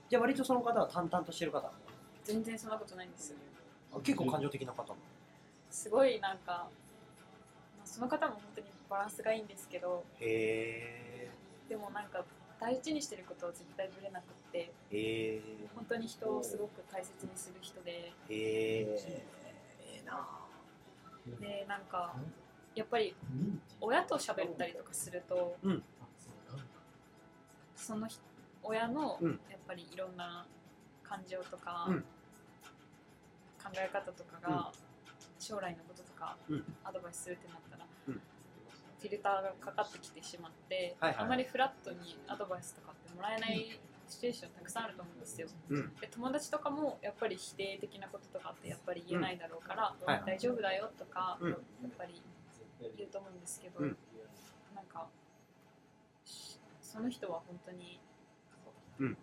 [0.08, 1.70] じゃあ割とその方は淡々としてる方？
[2.24, 3.36] 全然そんなことないんですよ。
[3.92, 4.94] あ結構感情的な方？
[5.70, 11.28] すごいなんか、まあ、その方も本当にバランスがいいんですけどへ
[11.68, 12.24] でもなんか
[12.58, 15.42] 大事にしてることは絶対ぶれなくってえへえ
[15.74, 19.24] 本当に人をすごく大切にする人でへええ
[20.02, 20.26] えな。
[21.38, 22.14] でなんか
[22.74, 23.14] やっぱり
[23.80, 25.82] 親と喋ったりとかすると、うん。
[27.76, 28.20] その人
[28.68, 29.30] 親のうん。
[29.50, 30.46] やっぱりいろんな
[31.02, 32.00] 感情とか、うん。
[33.62, 34.72] 考え方とかが、
[35.38, 36.64] 将来のこととか、うん。
[36.84, 38.14] アドバイスするってなったら、うん。
[38.14, 45.48] フィルターがかかってきてしまって、はいはいあまりフラットにアドバイスとかってもらえないシチュエーションたくさんあると思うんですよ。
[45.70, 45.94] うん。
[45.96, 50.22] で友達とかもやっぱり否定的なこととかってやっぱり言えないだろうから、はい。
[50.26, 51.50] 大丈夫だよとか、うん。
[51.50, 51.58] やっ
[51.96, 52.20] ぱり
[52.96, 53.96] 言うと思うんですけど、うん。
[54.74, 55.06] なんか
[56.24, 58.00] しその人は本当に、
[58.98, 59.16] うん。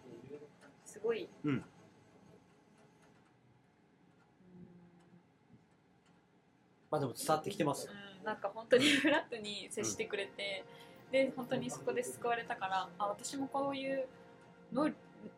[0.86, 1.64] すごい、うん。
[6.92, 7.90] まあでも伝わってきてます。
[7.90, 8.26] うん。
[8.26, 10.64] なんか本当にフラットに接してくれて、
[11.12, 14.06] で本当にそこで救われたからあ私もこういう
[14.74, 14.90] の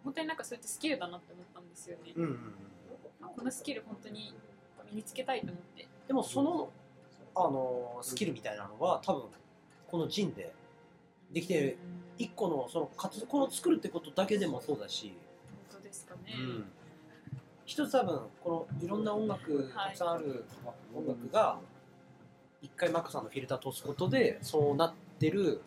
[0.03, 2.38] 本当になんかそういったスキルだなって思ったんですよね、うんうんうん
[3.19, 4.31] あこのスキル本当に
[4.91, 6.69] 身につけたいと思ってでもその
[7.35, 9.23] あのスキルみたいなのは多分
[9.88, 10.53] このジンで
[11.32, 11.78] できてる
[12.17, 15.13] 一個のその活動この作るってことだけでもそうだし、
[15.69, 16.65] 本当ですかね、うん、
[17.65, 19.89] 一つ多分このいろんな音楽はい。
[19.89, 20.45] たくさんある
[20.95, 21.59] 音楽が
[22.61, 25.61] 一回マコさんのフィルター通すことでそうなってる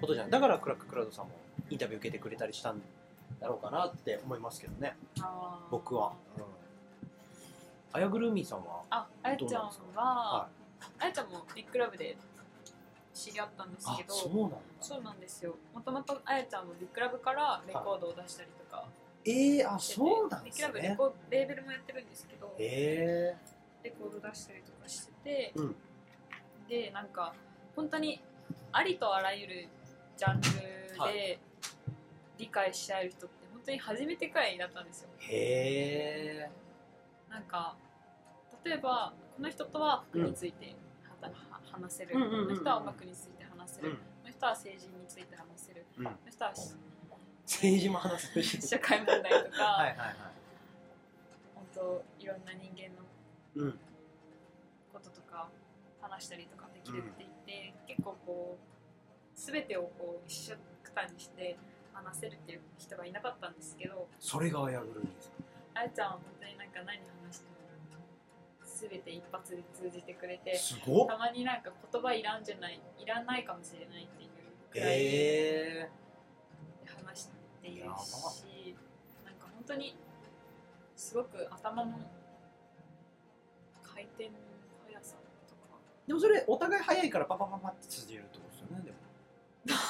[0.00, 1.32] ことじゃないだからクラッククラウドさんも
[1.70, 2.80] インタビュー受けてくれたりしたん
[3.40, 4.96] だろうかなって思いますけどね。
[5.70, 6.44] 僕は、うん、
[7.92, 10.48] あやぐるみさんはああやちゃんは、は
[10.98, 12.16] あやちゃんもビッグラブで
[13.16, 15.56] 知り合ったんですあけどそうなんですよ。
[15.74, 18.84] もともとあやちゃんもビッグラブからレコードを出したりとか
[19.24, 23.34] えー、あそうなんですビッグラブレねコレーベルもやってるんですけど、え
[23.82, 25.76] レコード出したりとかしてて、うん。
[26.68, 27.32] でなんか
[27.74, 28.20] 本当に
[28.72, 29.68] ありとあらゆる
[30.16, 31.38] ジャンルはで
[32.36, 35.08] 理解し合える人って本当に初めてくらいだったんですよ。
[35.20, 36.50] ー、へえ
[37.30, 37.76] なんか
[38.62, 40.74] 例えばこの人とは服について
[41.76, 42.46] 話せる、うんうんうんうん。
[42.46, 43.96] この人は音楽について話せる、うん。
[43.96, 46.04] この人は政治について話せる、うん。
[46.04, 46.74] この人はし
[47.44, 48.42] 政治も話せる。
[48.42, 50.16] し社会問題とか、はいはいはい。
[51.54, 53.04] 本当いろんな人間の
[53.56, 53.78] うん。
[54.92, 55.48] こととか
[56.00, 58.76] 話したりとかできるって言って、結構こう
[59.36, 61.56] 全てをこう一緒くたにして
[61.92, 65.30] 話せるっていう人がいなかったんですけどそれがあやぐるみです
[65.74, 67.15] あやちゃんは本当になんか何話
[68.76, 71.06] 全て一発で通じてくれてすごっ。
[71.06, 74.30] たまになんか言葉いらんじゃないいらないかもしれないっていう
[74.70, 75.88] くらいえ
[77.02, 77.28] 話し
[77.62, 78.04] ているやばし
[79.24, 79.96] なんか本当に
[80.94, 81.98] すごく頭の
[83.82, 84.30] 回転の
[84.86, 85.16] 速さ
[85.48, 85.78] とか。
[86.04, 88.96] ー、でもそれお互い早いからパパパパって通じるってことですよねでも。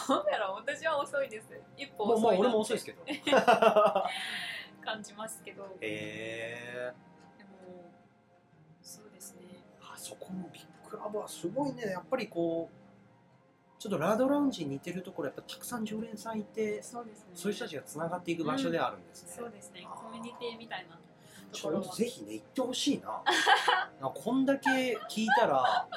[0.08, 1.48] なんだろう私は遅いです。
[1.76, 3.02] 一歩遅いなって俺も遅いですけど。
[4.82, 5.64] 感じますけど。
[5.64, 7.15] へえそうですねあ
[10.06, 11.90] そこのビッグラブはすごいね。
[11.90, 17.30] やっぱりこうちょっとラードラウンジに似てるところやっぱたくさん常連さんいてそうですね。
[17.34, 19.84] そういう人たちがつながっていく場所であるんですね、そうですね。
[19.84, 20.96] コミュニティみたいな
[21.50, 23.24] ちょっとぜひね行ってほしいな。
[24.00, 25.88] なこんだけ聞いたら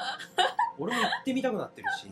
[0.79, 2.07] 俺も行ってみたくなってるし。
[2.07, 2.11] う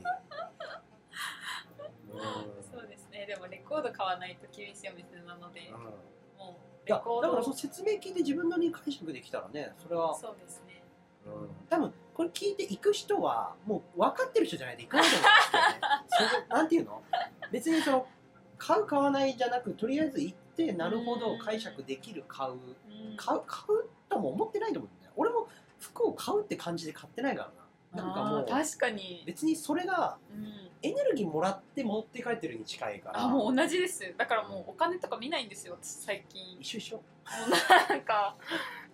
[2.17, 2.19] ん
[2.63, 3.25] そうですね。
[3.25, 5.79] でもレコード買わないと厳しいお店なのでうん。
[6.37, 10.61] もういやだからその説明聞いて自分なりに解釈できたらねそれは、そうですね。
[10.61, 10.66] うん
[11.69, 16.47] 多分これ聞いて行く人はもう分かってる人じゃないと行かないと思うんですよね。
[16.49, 17.03] なんていうの？
[17.51, 18.07] 別にその
[18.57, 22.53] 買う買わないじゃなくとりあえず行ってなるほど解釈できる買う。
[22.53, 22.59] うん。
[23.17, 25.47] 買う買うとも思ってないと思うんだよ俺も
[25.79, 27.67] 服を買うって感じで買ってないからな。
[28.03, 30.45] なんかもう確かに、別にそれがうん、
[30.83, 33.21] エネルギーもらって持って帰ってるに近いから。
[33.23, 34.13] あもう同じです。
[34.17, 36.57] だからもうお金とか見ないんですよ私最近。
[36.59, 36.97] 一緒一緒。
[36.97, 37.03] も
[37.47, 38.35] うなんか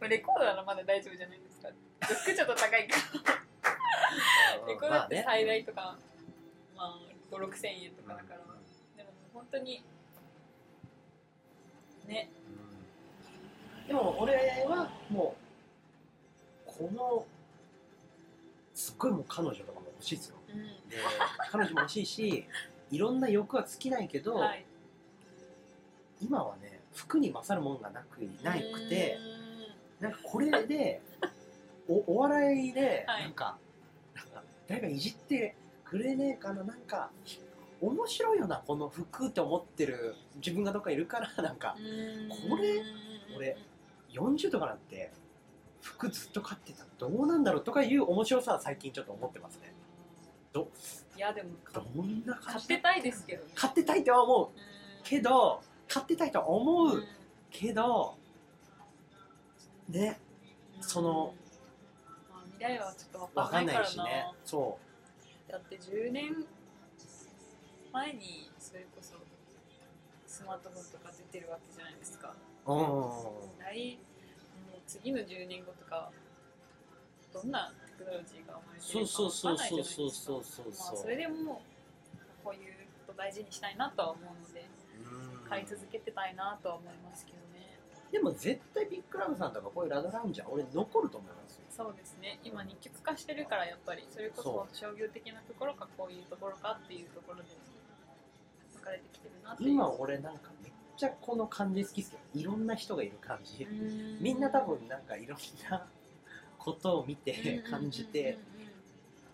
[0.02, 1.53] レコードならまだ大丈夫じゃないです
[2.08, 4.68] ちょっと高いから。
[4.68, 5.98] レコードって最大とか、
[6.76, 7.00] まあ、
[7.32, 8.38] 5 6千円とかだから、
[8.98, 9.84] でも本当に
[12.08, 12.30] ね。
[13.82, 13.88] うん。
[13.88, 15.36] でも俺はも
[16.68, 17.26] うこの
[18.74, 20.36] すっごいもう彼女とかも欲しいですよ。
[20.50, 20.64] うん。
[20.90, 20.98] で
[21.52, 22.46] 彼女も欲しいし
[22.92, 24.66] いろんな欲は尽きないけど、はい。
[26.22, 29.18] 今はね服に勝るものがなくなくて
[30.00, 31.02] なんかこれで
[31.88, 33.24] おお笑いではい。
[33.24, 33.58] なんか、
[34.16, 37.12] なんか誰かいじってくれねえかななんか
[37.82, 41.76] 面白いよなこの服って思ってる自分がどっかいるから なんか
[42.50, 42.82] これ
[43.36, 43.58] 俺
[44.12, 45.12] 40とかなんて
[45.82, 49.74] 服ずっと買ってたらどうなんだろうとかいう面白さは最近ちょっと思ってますね。
[50.54, 50.70] ど
[51.18, 53.52] いやでもどんな感じ買ってたいですけどね。
[53.54, 54.48] 買ってたいとは思う。
[54.48, 54.54] うん。
[55.04, 56.96] けど買ってたいとは思う。
[56.96, 57.08] うん。
[57.50, 58.16] けど
[59.90, 60.20] ね
[60.80, 61.34] その
[62.64, 64.78] ちょっとわわかんないいしねそ
[65.50, 66.46] だって10年
[67.92, 69.16] 前にそれこそ
[70.26, 72.34] スマートフォンとか出てるわけじゃないですか。
[72.66, 73.38] うも
[74.76, 76.10] う次の10年後とか
[77.34, 81.62] どんなテクノロジーが生まれてそうるかそうそうわかんないじゃそうないですかそうそうそうまあ、そうそれでも
[82.44, 82.74] こういう
[83.06, 84.66] こと大事にしたいなとは思うので
[85.44, 85.50] うん。
[85.50, 87.53] 買い続けてたいなとは思いますけどね
[88.14, 91.64] でも絶対ビッグラブさんとかこういうラドラウンジャー俺残ると思いますよ。
[91.76, 92.40] そうですね。
[92.44, 94.06] 今二極化してるからやっぱり。
[94.12, 97.46] それこそ商業的なところかこういうところかっていうところで
[98.76, 103.64] 分かれてきてるなって今俺なんかめっちゃこの感じ好きっすよいろんな人がいる感じ。
[103.64, 104.22] うん。
[104.22, 105.40] みんな多分なんかいろん
[105.72, 105.88] な
[106.60, 108.38] ことを見て感じて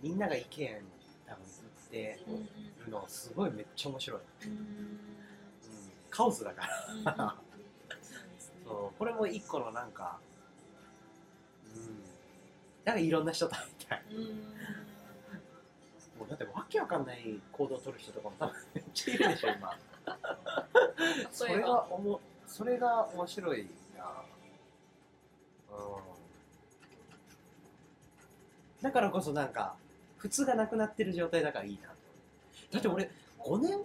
[0.01, 0.69] みんなが意見
[1.27, 1.43] 多分
[1.91, 2.19] 言って
[2.85, 4.99] るのすごいめっちゃ面白い、うん、
[6.09, 6.61] カオスだか
[7.03, 7.35] ら
[8.73, 10.19] うこれも一個のなんか
[11.75, 12.03] うん。
[12.85, 14.03] なんかいろんな人と会いたい。
[14.11, 14.23] うん。
[16.19, 19.77] もうだってわけわかんない行動を取る人とかも多分めっちゃいるでしょ今。
[21.31, 23.67] それがおもそれが面白い
[23.97, 24.23] な。
[25.71, 25.77] うん。
[28.81, 29.75] だからこそなんか
[30.17, 31.89] 普通がなくなってる状態だからいいな
[32.71, 33.09] だって俺
[33.39, 33.79] 5年、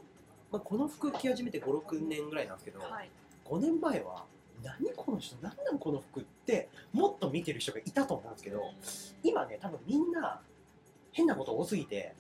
[0.51, 3.11] まあ、この服着始めて56年ぐらいなんですけど、はい。
[3.45, 4.24] 5年前は
[4.64, 8.62] 何この人何なんこの服ってもっと見てる人がいたと思うんですけど
[9.22, 10.40] 今ね多分みんな
[11.12, 12.14] 変なこと多すぎて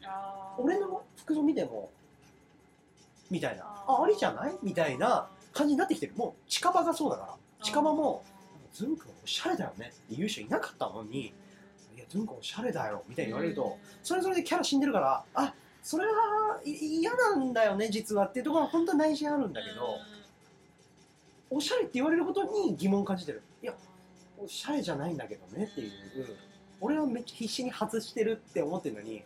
[0.58, 1.90] 俺の服装見ても
[3.30, 3.64] みたいな。
[3.64, 3.92] あー。
[3.92, 6.12] あありじゃないみたいな感じになってきてる。
[6.16, 7.34] もう近場がそうだから。
[7.62, 8.22] 近場も
[8.72, 9.86] ズン君おしゃれだよね。
[9.86, 11.32] って言う人いなかったのに
[11.96, 13.02] いやズン君おしゃれだよ。
[13.08, 19.98] みたいに言われるとそれはそれでキャラ死んでるからあそれはい嫌なんだよね実はっていうところは本当は内心あるんだけど
[21.50, 23.42] おしゃれって言われることに疑問を感じてる。
[23.62, 23.74] いや
[24.38, 25.92] おしゃれじゃないんだけどねっていう。
[26.80, 29.22] 俺はめっちゃ必死に外してるって思ってるのに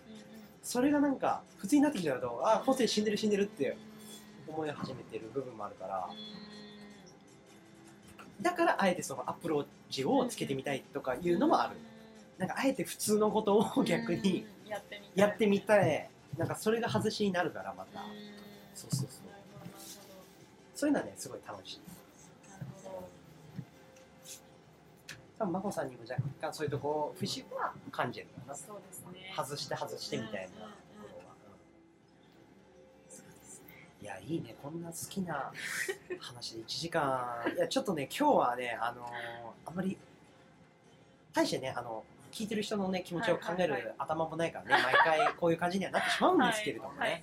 [0.63, 2.21] それがなんか普通になってきちゃう？
[2.21, 3.77] とあ個性死んでる死んでるって
[4.47, 6.09] 思い始めてる部分もあるから。
[8.41, 11.77] だからあえてそのアプローチをつけてみたいとかいうのもある。
[12.37, 14.47] なんかあえて普通のことを 逆に
[15.17, 16.09] やってみたい。
[16.37, 18.01] なんかそれが外しになるからまた。
[18.01, 18.07] うん
[18.75, 19.27] そうそうそう。
[20.77, 21.81] そういうのはねすごい楽しい。
[21.81, 21.98] ほど
[25.39, 28.55] 多分真帆さんにも若干そういうとこ節は感じるかな。
[28.55, 29.33] どそうですね。
[29.37, 30.49] 外して外してみたいな。
[30.49, 31.35] ところは、
[34.03, 34.57] いやいいね。
[34.63, 35.53] こんな好きな
[36.21, 37.45] 話で1時間。
[37.55, 39.09] いやちょっとね今日はねあのー
[39.67, 39.97] あんまり
[41.33, 47.23] 大してねあの聞いてる人のね気持ちを考える頭もないからね、毎回こういう感じにはなってしまうんですけれどもね、はいはい。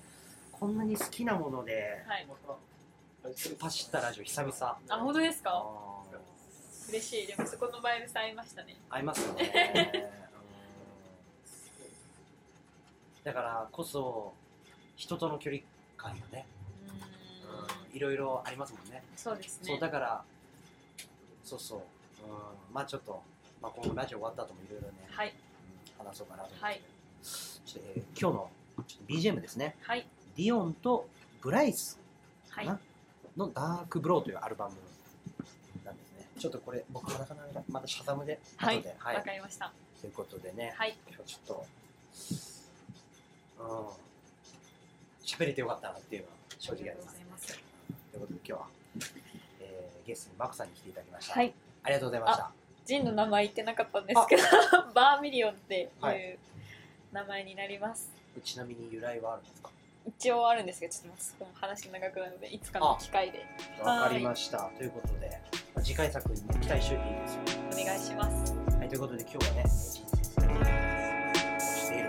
[0.52, 2.28] こんなに好きなものではい。
[3.60, 4.78] パシったラジオ久々。
[4.90, 5.52] あ本当ですか？
[6.90, 7.28] 嬉しい。
[7.28, 8.76] でもそこのバイブス合いましたね。
[8.90, 9.92] 合いますよね。
[10.20, 10.26] うん
[13.26, 14.34] だからこそ
[14.96, 15.64] 人との距離
[15.98, 16.46] 感よね、
[17.92, 19.02] うん、いろいろありますもんね。
[19.16, 19.70] そうですね。
[19.72, 20.24] そうだから
[21.44, 21.84] そうそう、うん、
[22.72, 23.20] まあちょっと、
[23.64, 25.34] まあ、このラジオ終わった後もいろいろね、はい。
[26.00, 26.82] うん、話そうかなと思って、はい。
[27.78, 28.50] えー今日の
[28.88, 29.76] ちょっと BGM ですね。
[29.82, 30.06] はい。
[30.38, 31.08] ディオンと
[31.42, 32.00] ブライス
[32.50, 32.66] はい。
[32.68, 32.80] かな、
[33.38, 34.76] のダークブローというアルバム
[36.40, 38.40] ちょっとこれ僕裸ながらまたシャザムで。
[38.58, 39.16] はい後ではい。
[39.16, 39.72] わかりました。
[40.02, 40.96] ということでね、はい。
[41.08, 41.66] 今日ちょっと
[43.60, 43.88] うん。
[45.26, 47.16] 喋れてよかったなっていうのは正直あります。
[47.20, 47.38] ありが
[48.12, 48.68] ということで今日は、
[49.62, 51.54] えーゲストにマコさんに来ていただきました、はい。
[51.84, 52.52] ありがとうございました。
[52.86, 54.44] ジンの名前言ってなかったんですけど
[54.94, 56.38] バーミリオンっていうはい。
[57.12, 58.12] 名前になります、
[58.44, 59.72] ちなみに由来はあるんですか？
[60.08, 63.46] 一応あるんですけどちょっとそこも話長くなるのでいつかの機会で。
[63.84, 64.70] わかりました。
[64.78, 65.40] ということで、
[65.74, 67.42] ま、次回作に、ね、期待しておいていいですよ。
[67.72, 72.08] お願いしますはいということで今日はね人生設計をしている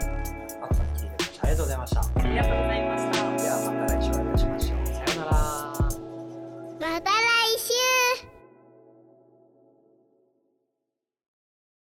[0.63, 2.01] あったに来ていただきましてありがとうございました。
[2.01, 3.13] ありがとうございました。
[3.37, 4.87] ではまた来週お会いしましょう。
[4.87, 5.33] さようなら。
[5.33, 7.15] また来
[7.59, 7.76] 週。